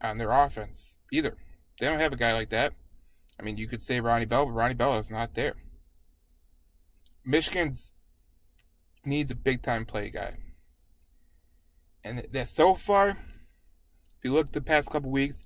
on 0.00 0.18
their 0.18 0.30
offense 0.30 1.00
either. 1.12 1.36
They 1.80 1.86
don't 1.86 2.00
have 2.00 2.12
a 2.12 2.16
guy 2.16 2.32
like 2.32 2.50
that. 2.50 2.72
I 3.38 3.42
mean, 3.42 3.56
you 3.56 3.68
could 3.68 3.82
say 3.82 4.00
Ronnie 4.00 4.24
Bell, 4.24 4.46
but 4.46 4.52
Ronnie 4.52 4.74
Bell 4.74 4.98
is 4.98 5.10
not 5.10 5.34
there. 5.34 5.56
Michigan's 7.24 7.92
needs 9.04 9.30
a 9.30 9.34
big 9.34 9.62
time 9.62 9.84
play 9.84 10.10
guy. 10.10 10.36
And 12.04 12.26
that 12.32 12.48
so 12.48 12.74
far, 12.74 13.10
if 13.10 13.16
you 14.24 14.32
look 14.32 14.52
the 14.52 14.60
past 14.60 14.90
couple 14.90 15.10
weeks, 15.10 15.44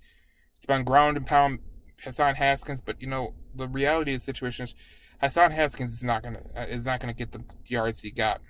it's 0.58 0.66
been 0.66 0.84
ground 0.84 1.16
and 1.16 1.26
pound 1.26 1.60
Hassan 2.02 2.34
Haskins, 2.34 2.80
but 2.80 3.00
you 3.00 3.08
know, 3.08 3.34
the 3.54 3.68
reality 3.68 4.14
of 4.14 4.20
the 4.20 4.24
situation 4.24 4.64
is 4.64 4.74
Hassan 5.20 5.50
Haskins 5.50 5.94
is 5.94 6.02
not 6.02 6.22
gonna 6.22 6.40
uh, 6.56 6.62
is 6.62 6.86
not 6.86 7.00
gonna 7.00 7.14
get 7.14 7.32
the 7.32 7.44
yards 7.66 8.00
he 8.00 8.10
got 8.10 8.40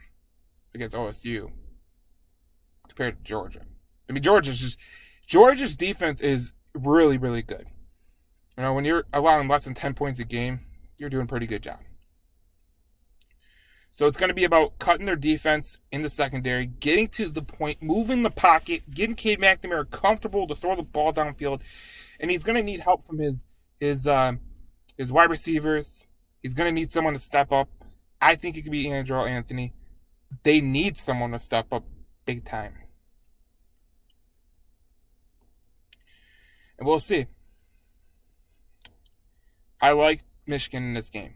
against 0.75 0.97
OSU 0.97 1.51
compared 2.89 3.19
to 3.19 3.23
Georgia. 3.25 3.63
I 4.09 4.13
mean, 4.13 4.23
Georgia's 4.23 4.61
just 4.61 4.79
Georgia's 5.27 5.77
defense 5.77 6.21
is 6.21 6.53
really 6.75 7.19
really 7.19 7.43
good. 7.43 7.67
You 8.57 8.65
know, 8.65 8.75
when 8.75 8.85
you're 8.85 9.05
allowing 9.13 9.49
less 9.49 9.65
than 9.65 9.75
ten 9.75 9.95
points 9.95 10.19
a 10.19 10.25
game, 10.25 10.61
you're 10.97 11.11
doing 11.11 11.25
a 11.25 11.29
pretty 11.29 11.47
good 11.47 11.63
job. 11.63 11.79
So 13.93 14.07
it's 14.07 14.17
going 14.17 14.29
to 14.29 14.35
be 14.35 14.45
about 14.45 14.79
cutting 14.79 15.07
their 15.07 15.17
defense 15.17 15.79
in 15.91 16.03
the 16.03 16.11
secondary, 16.11 16.67
getting 16.67 17.09
to 17.09 17.29
the 17.29 17.43
point, 17.43 17.83
moving 17.83 18.23
the 18.23 18.31
pocket, 18.31 18.89
getting 18.91 19.17
Cade 19.17 19.41
McNamara 19.41 19.91
comfortable 19.91 20.47
to 20.47 20.55
throw 20.55 20.77
the 20.77 20.83
ball 20.83 21.13
downfield, 21.13 21.61
and 22.21 22.31
he's 22.31 22.45
going 22.45 22.57
to 22.57 22.63
need 22.63 22.81
help 22.81 23.05
from 23.05 23.19
his 23.19 23.47
his 23.81 24.07
uh, 24.07 24.33
his 24.97 25.11
wide 25.11 25.31
receivers. 25.31 26.07
He's 26.43 26.55
going 26.55 26.69
to 26.69 26.81
need 26.81 26.93
someone 26.93 27.15
to 27.15 27.19
step 27.19 27.51
up. 27.51 27.69
I 28.21 28.37
think 28.37 28.57
it 28.57 28.63
could 28.63 28.73
be 28.73 28.85
Andrel 28.85 29.29
Anthony. 29.29 29.73
They 30.43 30.61
need 30.61 30.97
someone 30.97 31.33
to 31.33 31.39
step 31.39 31.73
up 31.73 31.85
big 32.27 32.45
time. 32.45 32.75
And 36.79 36.87
we'll 36.87 37.01
see. 37.01 37.27
I 39.81 39.93
like 39.93 40.23
Michigan 40.47 40.83
in 40.85 40.95
this 40.95 41.09
game. 41.09 41.35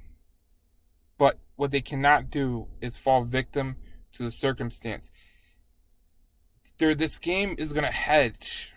But 1.19 1.39
what 1.57 1.71
they 1.71 1.81
cannot 1.81 2.31
do 2.31 2.69
is 2.81 2.97
fall 2.97 3.25
victim 3.25 3.77
to 4.15 4.23
the 4.23 4.31
circumstance. 4.31 5.11
This 6.79 7.19
game 7.19 7.55
is 7.59 7.73
going 7.73 7.85
to 7.85 7.91
hedge 7.91 8.74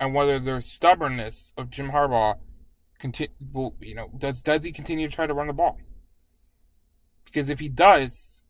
on 0.00 0.12
whether 0.12 0.38
their 0.38 0.60
stubbornness 0.60 1.52
of 1.56 1.70
Jim 1.70 1.90
Harbaugh 1.90 2.38
continue, 2.98 3.34
you 3.80 3.94
know, 3.94 4.10
does 4.16 4.42
does 4.42 4.64
he 4.64 4.72
continue 4.72 5.08
to 5.08 5.14
try 5.14 5.26
to 5.26 5.34
run 5.34 5.46
the 5.46 5.52
ball? 5.52 5.78
Because 7.24 7.48
if 7.48 7.60
he 7.60 7.68
does, 7.68 8.42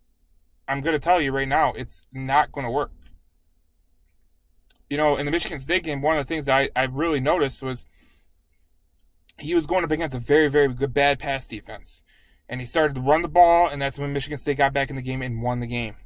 I'm 0.67 0.81
going 0.81 0.95
to 0.95 1.01
tell 1.01 1.21
you 1.21 1.33
right 1.33 1.49
now, 1.49 1.73
it's 1.73 2.07
not 2.13 2.53
going 2.53 2.65
to 2.67 2.71
work. 2.71 2.93
You 4.89 4.97
know, 4.97 5.17
in 5.17 5.27
the 5.27 5.33
Michigan 5.33 5.59
State 5.59 5.83
game, 5.83 6.01
one 6.01 6.17
of 6.17 6.27
the 6.27 6.29
things 6.29 6.49
I, 6.49 6.71
I 6.77 6.85
really 6.85 7.21
noticed 7.21 7.63
was 7.63 7.85
he 9.39 9.55
was 9.55 9.67
going 9.67 9.85
up 9.85 9.91
against 9.91 10.17
a 10.17 10.21
very, 10.21 10.49
very 10.49 10.69
good 10.69 10.95
bad 10.95 11.19
pass 11.19 11.47
defense. 11.47 12.05
And 12.49 12.61
he 12.61 12.67
started 12.67 12.95
to 12.95 13.01
run 13.01 13.23
the 13.23 13.29
ball, 13.29 13.69
and 13.69 13.81
that's 13.81 13.99
when 13.99 14.13
Michigan 14.13 14.39
State 14.39 14.57
got 14.57 14.73
back 14.73 14.89
in 14.89 14.97
the 14.97 15.03
game 15.03 15.21
and 15.21 15.43
won 15.43 15.61
the 15.61 15.67
game. 15.67 15.97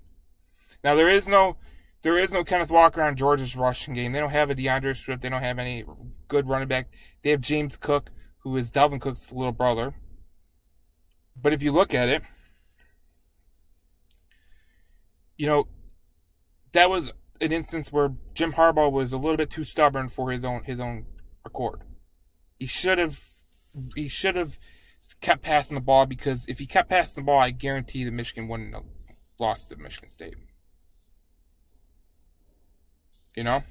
Now 0.83 0.95
there 0.97 1.09
is 1.09 1.29
no 1.29 1.57
there 2.03 2.19
is 2.19 2.33
no 2.33 2.45
Kenneth 2.45 2.71
Walker 2.71 3.03
on 3.03 3.17
Georgia's 3.17 3.57
rushing 3.57 3.95
game. 3.95 4.13
They 4.13 4.19
don't 4.19 4.31
have 4.31 4.51
a 4.51 4.55
D'Andre 4.55 4.93
Swift. 4.93 5.23
They 5.23 5.29
don't 5.29 5.43
have 5.43 5.59
any 5.59 5.85
good 6.29 6.49
running 6.49 6.69
back. 6.69 6.89
They 7.23 7.31
have 7.31 7.41
James 7.41 7.77
Cook, 7.77 8.11
who 8.39 8.57
is 8.57 8.71
Dalvin 8.71 9.01
Cook's 9.01 9.33
little 9.33 9.53
brother. 9.53 9.95
But 11.41 11.53
if 11.53 11.63
you 11.63 11.73
look 11.73 11.95
at 11.95 12.09
it, 12.09 12.23
you 15.37 15.47
know, 15.47 15.69
that 16.73 16.91
was 16.91 17.13
an 17.41 17.53
instance 17.53 17.93
where 17.93 18.13
Jim 18.35 18.53
Harbaugh 18.53 18.91
was 18.91 19.13
a 19.13 19.17
little 19.17 19.37
bit 19.37 19.51
too 19.51 19.65
stubborn 19.65 20.09
for 20.09 20.31
his 20.31 20.45
own 20.45 20.65
his 20.65 20.81
own 20.81 21.07
accord. 21.45 21.83
He 22.59 22.67
should 22.67 22.99
have 22.99 23.25
he 23.95 24.09
should 24.09 24.37
have 24.37 24.59
kept 25.21 25.43
passing 25.43 25.75
the 25.75 25.81
ball 25.81 26.07
because 26.07 26.45
if 26.47 26.59
he 26.59 26.67
kept 26.67 26.91
passing 26.91 27.23
the 27.23 27.27
ball, 27.27 27.39
I 27.39 27.51
guarantee 27.51 28.05
that 28.05 28.13
Michigan 28.13 28.49
wouldn't 28.49 28.75
have 28.75 28.85
lost 29.39 29.71
to 29.71 29.77
Michigan 29.77 30.09
State. 30.09 30.35
You 33.35 33.45
know? 33.45 33.63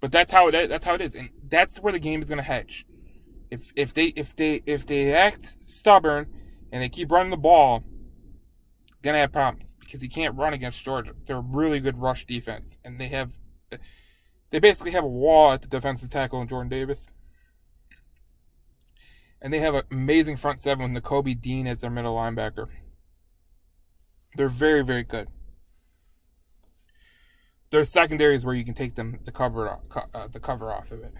But 0.00 0.12
that's 0.12 0.32
how 0.32 0.48
it 0.48 0.68
that's 0.68 0.84
how 0.84 0.94
it 0.94 1.00
is, 1.00 1.14
and 1.14 1.30
that's 1.48 1.78
where 1.78 1.92
the 1.92 1.98
game 1.98 2.22
is 2.22 2.28
going 2.28 2.38
to 2.38 2.44
hedge. 2.44 2.86
If 3.50 3.72
if 3.76 3.92
they 3.92 4.06
if 4.16 4.34
they 4.34 4.62
if 4.64 4.86
they 4.86 5.12
act 5.12 5.56
stubborn 5.66 6.26
and 6.72 6.82
they 6.82 6.88
keep 6.88 7.10
running 7.10 7.30
the 7.30 7.36
ball, 7.36 7.84
gonna 9.02 9.18
have 9.18 9.32
problems 9.32 9.76
because 9.78 10.00
he 10.00 10.08
can't 10.08 10.36
run 10.36 10.54
against 10.54 10.82
Georgia. 10.82 11.12
They're 11.26 11.36
a 11.36 11.40
really 11.40 11.80
good 11.80 12.00
rush 12.00 12.24
defense, 12.24 12.78
and 12.82 12.98
they 12.98 13.08
have 13.08 13.32
they 14.50 14.58
basically 14.58 14.92
have 14.92 15.04
a 15.04 15.08
wall 15.08 15.52
at 15.52 15.62
the 15.62 15.68
defensive 15.68 16.08
tackle 16.08 16.40
in 16.40 16.48
Jordan 16.48 16.70
Davis, 16.70 17.06
and 19.42 19.52
they 19.52 19.58
have 19.58 19.74
an 19.74 19.82
amazing 19.90 20.36
front 20.36 20.60
seven 20.60 20.94
with 20.94 21.02
Nakobe 21.02 21.38
Dean 21.38 21.66
as 21.66 21.82
their 21.82 21.90
middle 21.90 22.16
linebacker. 22.16 22.68
They're 24.34 24.48
very 24.48 24.82
very 24.82 25.02
good 25.02 25.28
there's 27.70 27.90
secondaries 27.90 28.44
where 28.44 28.54
you 28.54 28.64
can 28.64 28.74
take 28.74 28.94
them 28.94 29.18
the 29.24 29.32
cover 29.32 29.78
uh, 30.14 30.26
the 30.28 30.40
cover 30.40 30.72
off 30.72 30.90
of 30.90 31.02
it. 31.02 31.14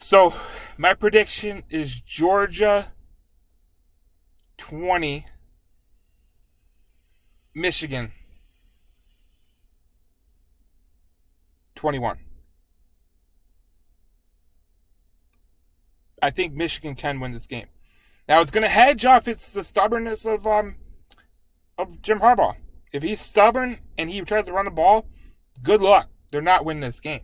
So 0.00 0.34
my 0.76 0.94
prediction 0.94 1.62
is 1.70 2.00
Georgia 2.00 2.92
20 4.58 5.26
Michigan 7.54 8.12
21. 11.74 12.18
I 16.22 16.30
think 16.30 16.54
Michigan 16.54 16.94
can 16.94 17.20
win 17.20 17.32
this 17.32 17.46
game. 17.46 17.66
Now 18.28 18.40
it's 18.40 18.50
going 18.50 18.62
to 18.62 18.68
hedge 18.68 19.04
off 19.04 19.28
it's 19.28 19.52
the 19.52 19.62
stubbornness 19.62 20.24
of 20.24 20.46
um 20.46 20.76
of 21.78 22.00
Jim 22.00 22.20
Harbaugh. 22.20 22.56
If 22.92 23.02
he's 23.02 23.20
stubborn 23.20 23.78
and 23.98 24.10
he 24.10 24.20
tries 24.22 24.46
to 24.46 24.52
run 24.52 24.64
the 24.64 24.70
ball, 24.70 25.08
good 25.62 25.80
luck. 25.80 26.08
They're 26.30 26.42
not 26.42 26.64
winning 26.64 26.82
this 26.82 27.00
game. 27.00 27.22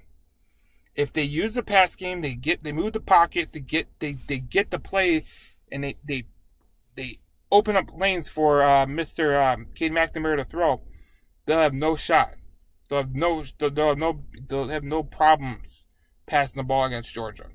If 0.94 1.12
they 1.12 1.22
use 1.22 1.54
the 1.54 1.62
pass 1.62 1.96
game, 1.96 2.20
they 2.20 2.34
get 2.34 2.62
they 2.62 2.72
move 2.72 2.92
the 2.92 3.00
pocket, 3.00 3.50
they 3.52 3.60
get 3.60 3.88
they 3.98 4.18
they 4.26 4.38
get 4.38 4.70
the 4.70 4.78
play, 4.78 5.24
and 5.70 5.84
they 5.84 5.96
they 6.06 6.24
they 6.94 7.18
open 7.50 7.76
up 7.76 7.90
lanes 7.96 8.28
for 8.28 8.62
uh, 8.62 8.86
Mr. 8.86 9.40
Um, 9.40 9.68
Cade 9.74 9.92
McNamara 9.92 10.36
to 10.36 10.44
throw. 10.44 10.82
They'll 11.46 11.58
have 11.58 11.74
no 11.74 11.96
shot. 11.96 12.34
They'll 12.88 13.00
have 13.00 13.14
no 13.14 13.44
they'll 13.58 13.88
have 13.88 13.98
no 13.98 14.22
they'll 14.48 14.68
have 14.68 14.84
no 14.84 15.02
problems 15.02 15.86
passing 16.26 16.60
the 16.60 16.64
ball 16.64 16.84
against 16.84 17.12
Georgia. 17.12 17.46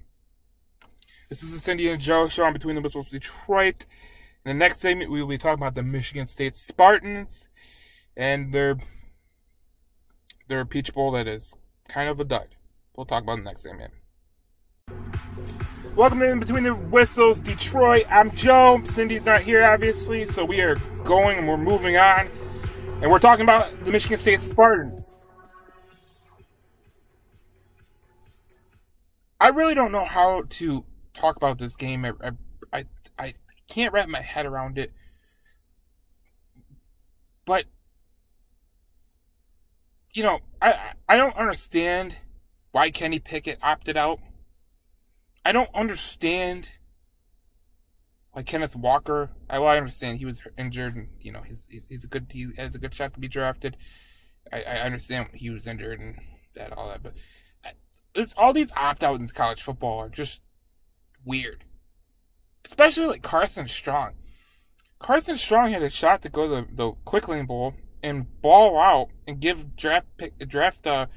This 1.30 1.44
is 1.44 1.52
the 1.52 1.60
Cindy 1.60 1.90
and 1.90 2.02
Joe 2.02 2.28
show 2.28 2.46
on 2.46 2.54
Between 2.54 2.76
the 2.76 2.82
Whistles 2.82 3.12
Detroit. 3.12 3.86
In 4.46 4.50
the 4.50 4.54
next 4.54 4.80
segment, 4.80 5.12
we 5.12 5.22
will 5.22 5.28
be 5.28 5.38
talking 5.38 5.62
about 5.62 5.76
the 5.76 5.84
Michigan 5.84 6.26
State 6.26 6.56
Spartans 6.56 7.47
and 8.18 8.52
their 8.52 8.78
their 10.48 10.66
Peach 10.66 10.94
Bowl 10.94 11.12
that 11.12 11.28
is 11.28 11.54
kind 11.88 12.10
of 12.10 12.20
a 12.20 12.26
dud. 12.26 12.48
We'll 12.96 13.06
talk 13.06 13.24
about 13.24 13.38
the 13.38 13.44
next 13.44 13.66
man. 13.66 13.92
Welcome 15.96 16.22
in 16.24 16.40
between 16.40 16.64
the 16.64 16.74
whistles, 16.74 17.40
Detroit. 17.40 18.06
I'm 18.10 18.32
Joe. 18.32 18.82
Cindy's 18.86 19.26
not 19.26 19.42
here, 19.42 19.64
obviously, 19.64 20.26
so 20.26 20.44
we 20.44 20.62
are 20.62 20.76
going 21.04 21.38
and 21.38 21.48
we're 21.48 21.58
moving 21.58 21.98
on, 21.98 22.30
and 23.02 23.12
we're 23.12 23.20
talking 23.20 23.44
about 23.44 23.86
the 23.86 23.92
Michigan 23.92 24.18
State 24.18 24.42
Spartans. 24.42 25.16
I 29.40 29.50
really 29.50 29.76
don't 29.76 29.92
know 29.92 30.06
how 30.06 30.44
to 30.50 30.84
talk 31.14 31.36
about 31.36 31.60
this 31.60 31.76
game. 31.76 32.06
I, 32.06 32.32
I, 32.74 32.86
I 33.20 33.34
can't 33.68 33.94
wrap 33.94 34.10
my 34.10 34.22
head 34.22 34.48
around 34.48 34.80
it. 34.80 34.92
But 37.46 37.66
you 40.18 40.24
know, 40.24 40.40
I 40.60 40.94
I 41.08 41.16
don't 41.16 41.36
understand 41.36 42.16
why 42.72 42.90
Kenny 42.90 43.20
Pickett 43.20 43.60
opted 43.62 43.96
out. 43.96 44.20
I 45.46 45.52
don't 45.52 45.70
understand 45.76 46.70
why 48.32 48.42
Kenneth 48.42 48.76
Walker. 48.76 49.30
I 49.48 49.60
well, 49.60 49.68
I 49.68 49.78
understand 49.78 50.18
he 50.18 50.26
was 50.26 50.42
injured, 50.58 50.96
and 50.96 51.10
you 51.20 51.32
know 51.32 51.44
he's 51.44 51.68
he's, 51.70 51.86
he's 51.86 52.04
a 52.04 52.08
good 52.08 52.32
he 52.32 52.48
has 52.58 52.74
a 52.74 52.80
good 52.80 52.96
shot 52.96 53.14
to 53.14 53.20
be 53.20 53.28
drafted. 53.28 53.78
I, 54.52 54.64
I 54.64 54.78
understand 54.80 55.28
he 55.36 55.52
was 55.52 55.68
injured 55.68 56.00
and 56.00 56.20
that 56.56 56.74
all 56.74 56.88
that, 56.88 57.04
but 57.04 57.14
it's 58.16 58.34
all 58.36 58.54
these 58.54 58.72
opt 58.76 59.04
outs 59.04 59.22
in 59.22 59.28
college 59.28 59.62
football 59.62 60.00
are 60.00 60.10
just 60.10 60.42
weird. 61.24 61.64
Especially 62.66 63.06
like 63.06 63.22
Carson 63.22 63.68
Strong. 63.68 64.14
Carson 64.98 65.38
Strong 65.38 65.74
had 65.74 65.84
a 65.84 65.92
shot 65.92 66.24
to 66.24 66.30
go 66.30 66.48
to 66.48 66.50
the, 66.50 66.68
the 66.74 66.92
Quick 67.06 67.28
Lane 67.28 67.46
Bowl 67.46 67.76
and 68.08 68.42
ball 68.42 68.80
out 68.80 69.10
and 69.28 69.40
give 69.40 69.76
draft 69.76 70.08
pick, 70.18 70.38
draft 70.48 70.88
uh, 70.88 71.08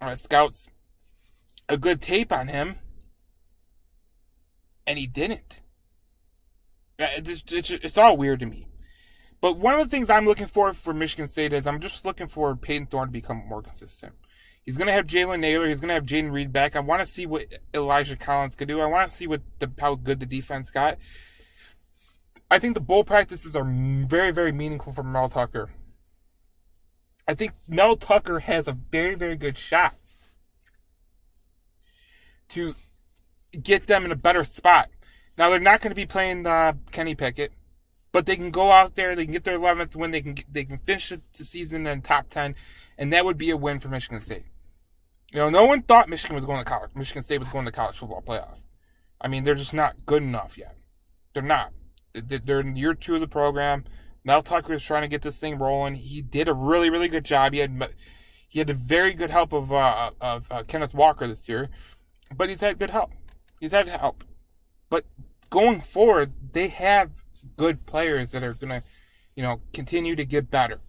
uh, 0.00 0.16
scouts 0.16 0.68
a 1.68 1.76
good 1.76 2.00
tape 2.00 2.32
on 2.32 2.48
him, 2.48 2.76
and 4.86 4.98
he 4.98 5.06
didn't. 5.06 5.60
It's, 6.98 7.52
it's, 7.52 7.70
it's 7.70 7.98
all 7.98 8.16
weird 8.16 8.40
to 8.40 8.46
me. 8.46 8.66
But 9.40 9.56
one 9.56 9.74
of 9.74 9.80
the 9.80 9.90
things 9.90 10.10
I'm 10.10 10.26
looking 10.26 10.46
for 10.46 10.74
for 10.74 10.92
Michigan 10.92 11.26
State 11.26 11.52
is 11.52 11.66
I'm 11.66 11.80
just 11.80 12.04
looking 12.04 12.28
for 12.28 12.54
Payton 12.54 12.86
Thorne 12.86 13.08
to 13.08 13.12
become 13.12 13.42
more 13.48 13.62
consistent. 13.62 14.12
He's 14.62 14.76
going 14.76 14.86
to 14.86 14.92
have 14.92 15.06
Jalen 15.06 15.40
Nailor. 15.40 15.68
He's 15.68 15.80
going 15.80 15.88
to 15.88 15.94
have 15.94 16.04
Jayden 16.04 16.30
Reed 16.30 16.52
back. 16.52 16.76
I 16.76 16.80
want 16.80 17.00
to 17.00 17.06
see 17.06 17.24
what 17.24 17.46
Elijah 17.72 18.16
Collins 18.16 18.54
could 18.54 18.68
do. 18.68 18.80
I 18.80 18.86
want 18.86 19.10
to 19.10 19.16
see 19.16 19.26
what 19.26 19.40
the 19.58 19.70
how 19.80 19.94
good 19.94 20.20
the 20.20 20.26
defense 20.26 20.70
got. 20.70 20.98
I 22.50 22.58
think 22.58 22.74
the 22.74 22.80
bowl 22.80 23.04
practices 23.04 23.56
are 23.56 23.64
very, 23.64 24.32
very 24.32 24.52
meaningful 24.52 24.92
for 24.92 25.02
Mel 25.04 25.28
Tucker. 25.28 25.70
I 27.26 27.34
think 27.34 27.52
Mel 27.68 27.96
Tucker 27.96 28.40
has 28.40 28.66
a 28.66 28.72
very, 28.72 29.14
very 29.14 29.36
good 29.36 29.56
shot 29.56 29.94
to 32.50 32.74
get 33.62 33.86
them 33.86 34.04
in 34.04 34.12
a 34.12 34.16
better 34.16 34.44
spot. 34.44 34.90
Now 35.38 35.48
they're 35.48 35.58
not 35.58 35.80
going 35.80 35.90
to 35.90 35.96
be 35.96 36.06
playing 36.06 36.46
uh, 36.46 36.74
Kenny 36.90 37.14
Pickett, 37.14 37.52
but 38.12 38.26
they 38.26 38.36
can 38.36 38.50
go 38.50 38.72
out 38.72 38.94
there, 38.94 39.14
they 39.14 39.24
can 39.24 39.32
get 39.32 39.44
their 39.44 39.58
11th 39.58 39.94
win, 39.96 40.10
they 40.10 40.20
can 40.20 40.34
get, 40.34 40.52
they 40.52 40.64
can 40.64 40.78
finish 40.78 41.08
the 41.10 41.44
season 41.44 41.86
in 41.86 42.00
the 42.00 42.06
top 42.06 42.28
10, 42.30 42.54
and 42.98 43.12
that 43.12 43.24
would 43.24 43.38
be 43.38 43.50
a 43.50 43.56
win 43.56 43.80
for 43.80 43.88
Michigan 43.88 44.20
State. 44.20 44.44
You 45.32 45.38
know, 45.38 45.50
no 45.50 45.64
one 45.64 45.82
thought 45.82 46.08
Michigan 46.08 46.34
was 46.34 46.44
going 46.44 46.58
to 46.58 46.64
college. 46.64 46.90
Michigan 46.94 47.22
State 47.22 47.38
was 47.38 47.48
going 47.48 47.64
to 47.64 47.72
college 47.72 47.96
football 47.96 48.22
playoff. 48.22 48.58
I 49.20 49.28
mean, 49.28 49.44
they're 49.44 49.54
just 49.54 49.74
not 49.74 50.04
good 50.04 50.22
enough 50.22 50.58
yet. 50.58 50.76
They're 51.32 51.42
not. 51.42 51.72
They're 52.12 52.60
in 52.60 52.74
year 52.74 52.94
two 52.94 53.14
of 53.14 53.20
the 53.20 53.28
program. 53.28 53.84
Mel 54.24 54.42
Tucker 54.42 54.74
is 54.74 54.82
trying 54.82 55.02
to 55.02 55.08
get 55.08 55.22
this 55.22 55.38
thing 55.38 55.58
rolling. 55.58 55.94
He 55.94 56.20
did 56.20 56.48
a 56.48 56.54
really, 56.54 56.90
really 56.90 57.08
good 57.08 57.24
job. 57.24 57.52
He 57.52 57.60
had 57.60 57.90
he 58.48 58.58
had 58.58 58.68
a 58.68 58.74
very 58.74 59.14
good 59.14 59.30
help 59.30 59.52
of 59.52 59.72
uh, 59.72 60.10
of 60.20 60.46
uh, 60.50 60.62
Kenneth 60.64 60.94
Walker 60.94 61.26
this 61.26 61.48
year, 61.48 61.68
but 62.36 62.48
he's 62.48 62.60
had 62.60 62.78
good 62.78 62.90
help. 62.90 63.12
He's 63.60 63.72
had 63.72 63.88
help, 63.88 64.24
but 64.88 65.04
going 65.48 65.80
forward, 65.80 66.32
they 66.52 66.68
have 66.68 67.10
good 67.56 67.86
players 67.86 68.32
that 68.32 68.42
are 68.42 68.54
gonna, 68.54 68.82
you 69.34 69.42
know, 69.42 69.60
continue 69.72 70.16
to 70.16 70.24
get 70.24 70.50
better. 70.50 70.80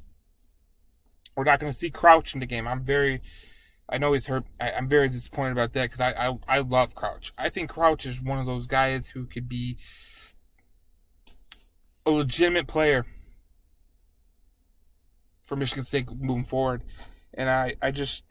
We're 1.35 1.45
not 1.45 1.59
gonna 1.59 1.73
see 1.73 1.89
Crouch 1.89 2.33
in 2.33 2.41
the 2.41 2.45
game. 2.45 2.67
I'm 2.67 2.83
very, 2.83 3.21
I 3.87 3.97
know 3.97 4.13
he's 4.13 4.25
hurt. 4.25 4.45
I, 4.59 4.71
am 4.71 4.89
very 4.89 5.07
disappointed 5.07 5.53
about 5.53 5.73
that 5.73 5.91
because 5.91 6.01
I, 6.01 6.29
I 6.29 6.57
I 6.57 6.59
love 6.59 6.95
Crouch. 6.95 7.31
I 7.37 7.49
think 7.49 7.69
Crouch 7.69 8.05
is 8.05 8.21
one 8.21 8.39
of 8.39 8.45
those 8.45 8.67
guys 8.67 9.07
who 9.07 9.25
could 9.25 9.47
be 9.47 9.77
a 12.05 12.11
legitimate 12.11 12.67
player 12.67 13.05
for 15.51 15.57
Michigan 15.57 15.83
State 15.83 16.09
moving 16.09 16.45
forward. 16.45 16.81
And 17.33 17.49
I, 17.49 17.75
I 17.81 17.91
just, 17.91 18.23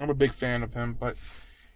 I'm 0.00 0.10
a 0.10 0.14
big 0.14 0.34
fan 0.34 0.64
of 0.64 0.74
him, 0.74 0.96
but 0.98 1.16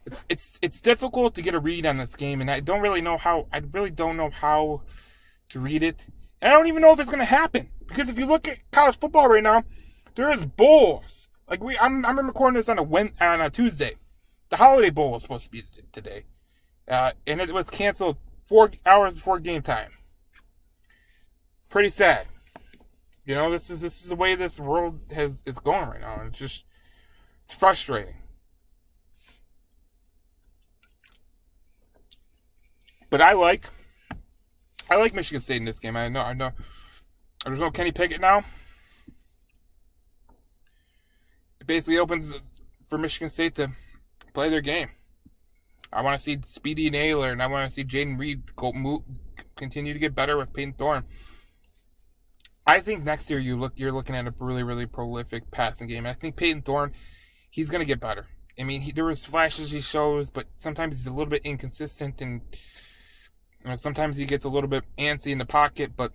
it's 0.05 0.25
it's 0.29 0.59
it's 0.61 0.81
difficult 0.81 1.37
to 1.37 1.43
get 1.43 1.55
a 1.55 1.61
read 1.61 1.87
on 1.87 1.99
this 1.99 2.17
game, 2.17 2.41
and 2.41 2.51
I 2.51 2.59
don't 2.59 2.81
really 2.81 3.03
know 3.03 3.17
how. 3.17 3.47
I 3.53 3.59
really 3.59 3.91
don't 3.91 4.17
know 4.17 4.31
how 4.31 4.83
to 5.51 5.61
read 5.61 5.85
it. 5.85 6.09
And 6.41 6.53
I 6.53 6.57
don't 6.57 6.67
even 6.67 6.83
know 6.83 6.91
if 6.91 6.99
it's 6.99 7.09
going 7.09 7.21
to 7.21 7.25
happen 7.25 7.69
because 7.87 8.09
if 8.09 8.19
you 8.19 8.27
look 8.27 8.49
at 8.49 8.59
college 8.73 8.99
football 8.99 9.29
right 9.29 9.45
now, 9.45 9.63
there 10.17 10.33
is 10.33 10.45
bowls. 10.45 11.29
Like 11.49 11.63
we, 11.63 11.79
I'm 11.79 12.05
I'm 12.05 12.19
recording 12.27 12.57
this 12.57 12.69
on 12.69 12.81
a 12.81 12.83
win, 12.83 13.13
on 13.21 13.41
a 13.41 13.49
Tuesday. 13.49 13.95
The 14.49 14.57
Holiday 14.57 14.91
Bowl 14.91 15.13
was 15.13 15.23
supposed 15.23 15.45
to 15.45 15.51
be 15.53 15.63
today, 15.93 16.25
uh, 16.89 17.13
and 17.29 17.41
it 17.41 17.55
was 17.55 17.71
canceled 17.71 18.17
four 18.47 18.73
hours 18.85 19.15
before 19.15 19.39
game 19.39 19.63
time. 19.63 19.93
Pretty 21.69 21.91
sad. 21.91 22.27
You 23.25 23.35
know, 23.35 23.51
this 23.51 23.71
is 23.71 23.81
this 23.81 24.03
is 24.03 24.09
the 24.09 24.17
way 24.17 24.35
this 24.35 24.59
world 24.59 25.01
has 25.13 25.43
is 25.47 25.59
going 25.59 25.89
right 25.89 26.01
now. 26.01 26.23
It's 26.27 26.39
just 26.39 26.65
it's 27.45 27.55
frustrating. 27.55 28.17
But 33.11 33.21
I 33.21 33.35
like 33.35 33.67
I 34.91 34.97
like 34.97 35.15
Michigan 35.15 35.41
State 35.41 35.59
in 35.59 35.65
this 35.65 35.79
game. 35.79 35.97
I 35.97 36.09
know 36.09 36.21
I 36.21 36.33
know 36.33 36.51
there's 37.45 37.61
no 37.61 37.71
Kenny 37.71 37.93
Pickett 37.93 38.21
now. 38.21 38.45
It 41.61 41.67
basically 41.67 41.99
opens 41.99 42.41
for 42.89 42.99
Michigan 42.99 43.29
State 43.29 43.55
to 43.57 43.71
play 44.35 44.49
their 44.49 44.61
game. 44.61 44.89
I 45.93 46.03
want 46.03 46.17
to 46.17 46.23
see 46.23 46.39
Speedy 46.45 46.91
Nailor 46.91 47.31
and 47.31 47.43
I 47.43 47.47
want 47.47 47.71
to 47.71 47.75
see 47.75 47.85
Jayden 47.85 48.19
Reed 48.19 48.57
go 48.57 48.73
move, 48.73 49.03
continue 49.57 49.93
to 49.93 49.99
get 49.99 50.15
better 50.15 50.37
with 50.37 50.53
Payton 50.53 50.73
Thorne. 50.73 51.05
I 52.66 52.81
think 52.81 53.05
next 53.05 53.29
year 53.29 53.38
you 53.38 53.57
look 53.57 53.72
you're 53.77 53.92
looking 53.92 54.14
at 54.14 54.27
a 54.27 54.35
really 54.38 54.62
really 54.62 54.87
prolific 54.87 55.51
passing 55.51 55.88
game. 55.88 56.07
I 56.07 56.14
think 56.14 56.37
Payton 56.37 56.62
Thorne, 56.62 56.92
he's 57.51 57.70
to 57.70 57.85
get 57.85 58.01
better. 58.01 58.27
I 58.59 58.64
mean, 58.64 58.83
he, 58.83 58.92
there 58.92 59.05
was 59.05 59.25
flashes 59.25 59.70
he 59.70 59.81
shows, 59.81 60.31
but 60.31 60.46
sometimes 60.59 60.96
he's 60.96 61.07
a 61.07 61.11
little 61.11 61.31
bit 61.31 61.42
inconsistent, 61.44 62.20
and 62.20 62.42
you 63.62 63.70
know, 63.70 63.77
sometimes 63.77 64.16
he 64.16 64.27
gets 64.27 64.44
a 64.44 64.48
little 64.48 64.68
bit 64.68 64.85
antsy 64.98 65.29
in 65.29 65.38
the 65.38 65.46
pocket. 65.46 65.92
But 65.96 66.12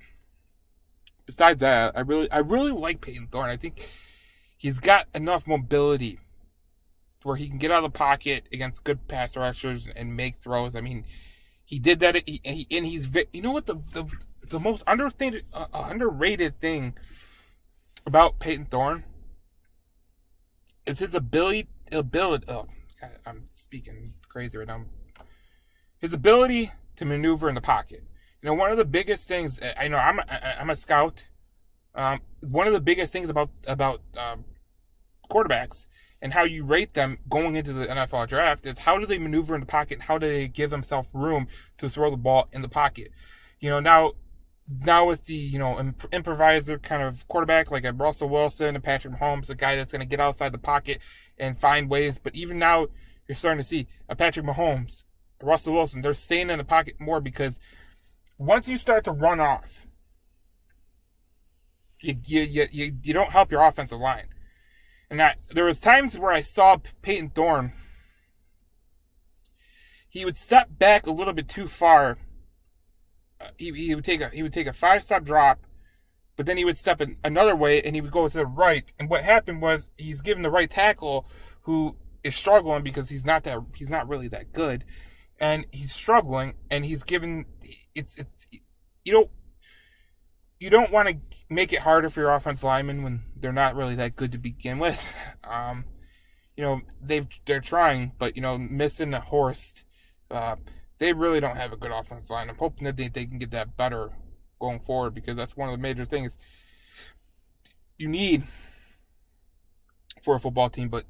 besides 1.26 1.62
that, 1.62 1.98
I 1.98 2.02
really 2.02 2.32
I 2.32 2.40
really 2.40 2.72
like 2.72 3.02
Payton 3.02 3.30
Thorne. 3.32 3.50
I 3.50 3.58
think 3.58 3.90
he's 4.58 4.80
got 4.80 5.08
enough 5.14 5.48
mobility 5.48 6.20
where 7.24 7.36
he 7.36 7.50
can 7.50 7.58
get 7.58 7.72
out 7.72 7.84
of 7.84 7.92
the 7.92 7.98
pocket 7.98 8.46
against 8.54 8.84
good 8.84 9.08
pass 9.08 9.36
rushers 9.36 9.88
and 9.96 10.16
make 10.16 10.38
throws. 10.38 10.76
I 10.76 10.82
mean, 10.82 11.04
he 11.66 11.80
did 11.80 12.00
that, 12.00 12.16
he, 12.28 12.68
and 12.72 12.86
he's 12.86 13.10
you 13.34 13.42
know 13.42 13.52
what 13.52 13.66
the 13.66 13.76
the 13.94 14.06
the 14.50 14.60
most 14.60 14.84
uh, 14.88 14.96
uh, 15.54 15.88
underrated 15.90 16.60
thing 16.60 16.96
about 18.06 18.40
Payton 18.40 18.66
Thorne 18.66 19.04
is 20.86 21.00
his 21.00 21.14
ability 21.14 21.68
ability. 21.92 22.46
Oh, 22.48 22.68
God, 23.00 23.12
I'm 23.26 23.44
speaking 23.54 24.14
crazy 24.30 24.58
right 24.58 24.68
now. 24.68 24.86
His 26.00 26.14
ability 26.14 26.72
to 26.96 27.06
maneuver 27.06 27.50
in 27.50 27.56
the 27.56 27.62
pocket. 27.62 28.04
You 28.42 28.48
know, 28.48 28.54
one 28.54 28.72
of 28.72 28.78
the 28.78 28.86
biggest 28.86 29.28
things 29.28 29.60
I 29.78 29.88
know. 29.88 29.98
I'm 29.98 30.20
a, 30.20 30.60
I'm 30.60 30.70
a 30.70 30.76
scout. 30.76 31.24
Um, 31.96 32.22
one 32.42 32.68
of 32.68 32.74
the 32.74 32.80
biggest 32.80 33.12
things 33.12 33.30
about 33.30 33.50
about 33.66 34.02
um, 34.16 34.46
quarterbacks 35.30 35.88
and 36.22 36.34
how 36.34 36.44
you 36.44 36.64
rate 36.64 36.94
them 36.94 37.20
going 37.30 37.56
into 37.56 37.74
the 37.74 37.86
NFL 37.86 38.28
draft 38.28 38.66
is 38.66 38.80
how 38.80 38.98
do 38.98 39.06
they 39.06 39.18
maneuver 39.18 39.54
in 39.56 39.62
the 39.62 39.68
pocket? 39.68 40.02
How 40.02 40.18
do 40.18 40.28
they 40.28 40.48
give 40.48 40.70
themselves 40.70 41.10
room 41.14 41.48
to 41.78 41.90
throw 41.90 42.10
the 42.10 42.18
ball 42.18 42.48
in 42.52 42.62
the 42.62 42.70
pocket? 42.70 43.12
You 43.60 43.70
know, 43.70 43.80
now 43.80 44.14
now 44.68 45.06
with 45.06 45.26
the 45.26 45.36
you 45.36 45.60
know 45.60 45.80
imp- 45.80 46.14
improviser 46.14 46.78
kind 46.78 47.02
of 47.02 47.28
quarterback 47.28 47.72
like 47.72 47.86
a 47.86 47.94
Russell 47.94 48.30
Wilson 48.30 48.76
and 48.76 48.84
Patrick 48.84 49.14
Mahomes, 49.14 49.50
a 49.50 49.56
guy 49.56 49.76
that's 49.76 49.92
going 49.92 50.02
to 50.02 50.06
get 50.06 50.20
outside 50.20 50.52
the 50.52 50.58
pocket 50.58 51.00
and 51.38 51.60
find 51.60 51.90
ways. 51.90 52.20
But 52.20 52.36
even 52.36 52.60
now, 52.60 52.88
you're 53.28 53.36
starting 53.36 53.62
to 53.62 53.68
see 53.68 53.88
a 54.10 54.16
Patrick 54.16 54.46
Mahomes, 54.46 55.04
a 55.42 55.46
Russell 55.46 55.74
Wilson. 55.74 56.02
They're 56.02 56.14
staying 56.14 56.50
in 56.50 56.58
the 56.58 56.64
pocket 56.64 56.96
more 57.00 57.22
because 57.22 57.60
once 58.38 58.68
you 58.68 58.78
start 58.78 59.04
to 59.06 59.12
run 59.12 59.40
off, 59.40 59.88
you 62.02 62.16
you 62.26 62.42
you, 62.42 62.68
you, 62.72 62.94
you 63.04 63.14
don't 63.14 63.32
help 63.32 63.52
your 63.52 63.66
offensive 63.66 64.00
line. 64.00 64.28
And 65.10 65.20
that 65.20 65.38
there 65.50 65.66
was 65.66 65.80
times 65.80 66.20
where 66.20 66.32
I 66.32 66.42
saw 66.42 66.78
Payton 67.02 67.30
Thorne. 67.30 67.74
He 70.10 70.26
would 70.26 70.36
step 70.36 70.68
back 70.78 71.06
a 71.06 71.12
little 71.12 71.34
bit 71.34 71.48
too 71.48 71.68
far 71.68 72.18
he, 73.58 73.72
he 73.72 73.96
would 73.96 74.06
take 74.06 74.22
a 74.22 74.30
he 74.30 74.44
would 74.44 74.54
take 74.54 74.68
a 74.68 74.74
five 74.74 75.04
step 75.04 75.24
drop, 75.24 75.60
but 76.36 76.46
then 76.46 76.58
he 76.58 76.66
would 76.66 76.78
step 76.78 77.02
in 77.02 77.18
another 77.24 77.56
way 77.56 77.82
and 77.82 77.96
he 77.96 78.02
would 78.02 78.12
go 78.12 78.28
to 78.28 78.38
the 78.38 78.46
right. 78.46 78.92
And 79.00 79.10
what 79.10 79.24
happened 79.24 79.62
was 79.62 79.90
he's 79.98 80.22
given 80.22 80.44
the 80.44 80.50
right 80.50 80.70
tackle 80.70 81.26
who 81.62 81.96
is 82.24 82.36
struggling 82.36 82.84
because 82.84 83.10
he's 83.10 83.26
not 83.26 83.44
that 83.44 83.60
he's 83.76 83.90
not 83.90 84.08
really 84.08 84.28
that 84.30 84.54
good, 84.54 84.84
and 85.40 85.66
he's 85.72 85.94
struggling 85.94 86.56
and 86.70 86.86
he's 86.86 87.04
given 87.04 87.46
it's 87.96 88.16
it's 88.18 88.48
you 89.04 89.14
don't 89.14 89.30
you 90.60 90.70
don't 90.70 90.92
want 90.92 91.08
to 91.08 91.18
make 91.50 91.72
it 91.72 91.80
harder 91.80 92.10
for 92.10 92.22
your 92.22 92.34
offense 92.34 92.64
linemen 92.64 93.04
when 93.04 93.24
they're 93.36 93.54
not 93.54 93.76
really 93.76 93.96
that 93.96 94.16
good 94.16 94.32
to 94.32 94.38
begin 94.38 94.80
with. 94.80 95.04
Um, 95.44 95.86
you 96.58 96.64
know 96.64 96.82
they've 97.02 97.28
they're 97.46 97.62
trying, 97.62 98.12
but 98.18 98.36
you 98.36 98.42
know 98.42 98.58
missing 98.58 99.14
a 99.14 99.22
Horst. 99.22 99.86
Uh, 100.30 100.56
they 101.00 101.14
really 101.14 101.40
don't 101.40 101.58
have 101.58 101.74
a 101.74 101.78
good 101.78 101.92
offensive 101.92 102.30
line. 102.30 102.50
I'm 102.50 102.58
hoping 102.58 102.86
that 102.86 102.98
they, 102.98 103.08
they 103.08 103.26
can 103.26 103.38
get 103.38 103.52
that 103.52 103.78
better 103.78 104.12
going 104.60 104.80
forward 104.80 105.14
because 105.14 105.38
that's 105.38 105.56
one 105.56 105.70
of 105.70 105.74
the 105.74 105.82
major 105.82 106.06
things 106.06 106.38
you 107.98 108.08
need 108.08 108.44
for 110.24 110.36
a 110.36 110.40
football 110.40 110.70
team. 110.70 110.90
But 110.90 111.06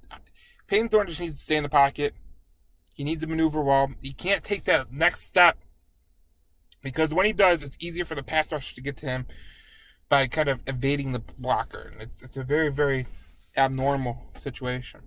Payton 0.67 0.89
Thorne 0.89 1.07
just 1.07 1.21
needs 1.21 1.37
to 1.37 1.43
stay 1.43 1.57
in 1.57 1.63
the 1.63 1.69
pocket. 1.69 2.13
He 2.93 3.03
needs 3.03 3.21
to 3.21 3.27
maneuver 3.27 3.61
well. 3.61 3.91
He 4.01 4.13
can't 4.13 4.43
take 4.43 4.65
that 4.65 4.91
next 4.91 5.23
step 5.23 5.57
because 6.81 7.13
when 7.13 7.25
he 7.25 7.33
does, 7.33 7.63
it's 7.63 7.77
easier 7.79 8.05
for 8.05 8.15
the 8.15 8.23
pass 8.23 8.51
rusher 8.51 8.75
to 8.75 8.81
get 8.81 8.97
to 8.97 9.05
him 9.05 9.27
by 10.09 10.27
kind 10.27 10.49
of 10.49 10.61
evading 10.67 11.11
the 11.11 11.19
blocker. 11.19 11.91
And 11.93 12.01
it's 12.01 12.21
it's 12.21 12.37
a 12.37 12.43
very 12.43 12.69
very 12.69 13.07
abnormal 13.55 14.31
situation. 14.41 15.01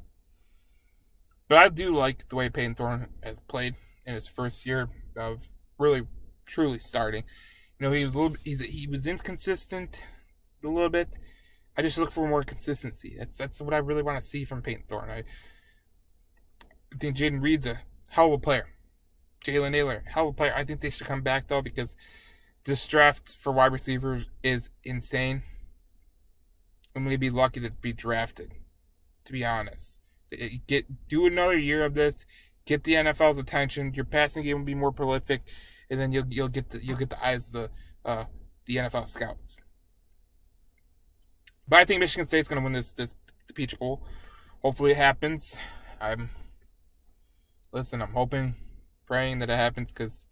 But 1.49 1.59
I 1.59 1.69
do 1.69 1.95
like 1.95 2.29
the 2.29 2.37
way 2.37 2.49
Payton 2.49 2.77
Thorne 2.77 3.09
has 3.23 3.41
played 3.41 3.75
in 4.11 4.15
his 4.15 4.29
first 4.29 4.67
year 4.67 4.89
of 5.17 5.49
really 5.79 6.07
truly 6.47 6.79
starting. 6.79 7.25
You 7.79 7.87
know, 7.87 7.93
he 7.93 8.05
was 8.05 8.15
a 8.15 8.19
little 8.19 8.37
he's 8.45 8.61
he 8.61 8.87
was 8.87 9.07
inconsistent 9.07 10.03
a 10.63 10.69
little 10.69 10.91
bit. 10.91 11.09
I 11.77 11.83
just 11.83 11.97
look 11.99 12.11
for 12.11 12.29
more 12.29 12.43
consistency. 12.43 13.17
That's 13.19 13.35
that's 13.37 13.61
what 13.61 13.73
I 13.73 13.79
really 13.79 14.03
want 14.03 14.23
to 14.23 14.29
see 14.29 14.45
from 14.45 14.63
Payton 14.63 14.85
Thorne. 14.89 15.11
I, 15.11 15.19
I 16.93 16.99
think 16.99 17.17
Jayden 17.17 17.43
Reed's 17.43 17.67
a 17.67 17.81
hell 18.11 18.27
of 18.27 18.33
a 18.35 18.39
player. 18.39 18.69
Jalen 19.45 19.71
Nailor, 19.71 20.05
hell 20.07 20.29
of 20.29 20.35
a 20.35 20.37
player. 20.37 20.53
I 20.55 20.65
think 20.65 20.81
they 20.81 20.91
should 20.91 21.07
come 21.07 21.23
back 21.23 21.49
though 21.49 21.63
because 21.63 21.97
this 22.65 22.87
draft 22.87 23.37
for 23.39 23.53
wide 23.53 23.73
receivers 23.73 24.29
is 24.43 24.71
insane. 24.85 25.43
I'm 26.95 27.05
gonna 27.05 27.17
be 27.17 27.31
lucky 27.31 27.61
to 27.61 27.71
be 27.71 27.93
drafted. 27.93 28.55
To 29.27 29.33
be 29.33 29.45
honest, 29.45 30.01
get 30.67 31.09
do 31.09 31.27
another 31.27 31.57
year 31.57 31.85
of 31.85 31.95
this 31.95 32.27
get 32.67 32.85
the 32.85 32.95
NFL's 32.95 33.39
attention. 33.39 33.95
Your 33.95 34.05
passing 34.05 34.43
game 34.43 34.59
will 34.59 34.65
be 34.65 34.75
more 34.75 34.93
prolific, 34.93 35.43
and 35.91 36.01
then 36.01 36.13
you'll 36.13 36.27
you'll 36.29 36.49
get 36.49 36.71
the 36.71 36.85
you'll 36.85 36.99
get 36.99 37.11
the 37.11 37.25
eyes 37.25 37.49
of 37.49 37.53
the 37.53 37.71
uh, 38.05 38.25
the 38.67 38.77
NFL 38.77 39.09
scouts. 39.09 39.59
But 41.69 41.81
I 41.81 41.85
think 41.85 42.01
Michigan 42.01 42.27
State's 42.27 42.49
going 42.49 42.61
to 42.61 42.65
win 42.65 42.73
this 42.73 42.93
this 42.93 43.17
Peach 43.55 43.79
Bowl. 43.79 44.03
Hopefully 44.63 44.93
it 44.93 44.97
happens. 44.97 45.57
I'm 46.01 46.31
listen. 47.73 48.03
I'm 48.03 48.13
hoping, 48.13 48.55
praying 49.07 49.41
that 49.41 49.51
it 49.51 49.57
happens 49.57 49.93
because 49.93 50.27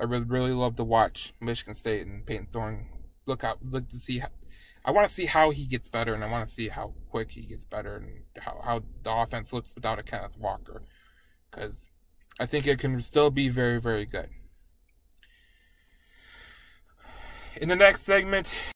I 0.00 0.04
really 0.04 0.24
really 0.24 0.52
love 0.52 0.76
to 0.76 0.84
watch 0.84 1.34
Michigan 1.40 1.74
State 1.74 2.06
and 2.06 2.24
Payton 2.24 2.48
Thorne. 2.52 2.86
Look 3.26 3.44
out, 3.44 3.58
look 3.62 3.88
to 3.90 3.98
see. 3.98 4.18
How, 4.18 4.28
I 4.84 4.90
want 4.90 5.08
to 5.08 5.14
see 5.14 5.26
how 5.26 5.50
he 5.50 5.66
gets 5.66 5.88
better, 5.88 6.14
and 6.14 6.24
I 6.24 6.30
want 6.30 6.48
to 6.48 6.54
see 6.54 6.68
how 6.68 6.94
quick 7.10 7.32
he 7.32 7.42
gets 7.42 7.64
better, 7.64 7.96
and 7.96 8.22
how 8.38 8.60
how 8.64 8.82
the 9.02 9.12
offense 9.12 9.52
looks 9.52 9.74
without 9.74 9.98
a 9.98 10.02
Kenneth 10.02 10.38
Walker, 10.38 10.82
because 11.58 11.90
I 12.38 12.46
think 12.46 12.66
it 12.66 12.78
can 12.78 13.00
still 13.00 13.30
be 13.30 13.48
very 13.48 13.80
very 13.80 14.06
good. 14.06 14.28
In 17.60 17.68
the 17.68 17.76
next 17.76 18.02
segment, 18.02 18.48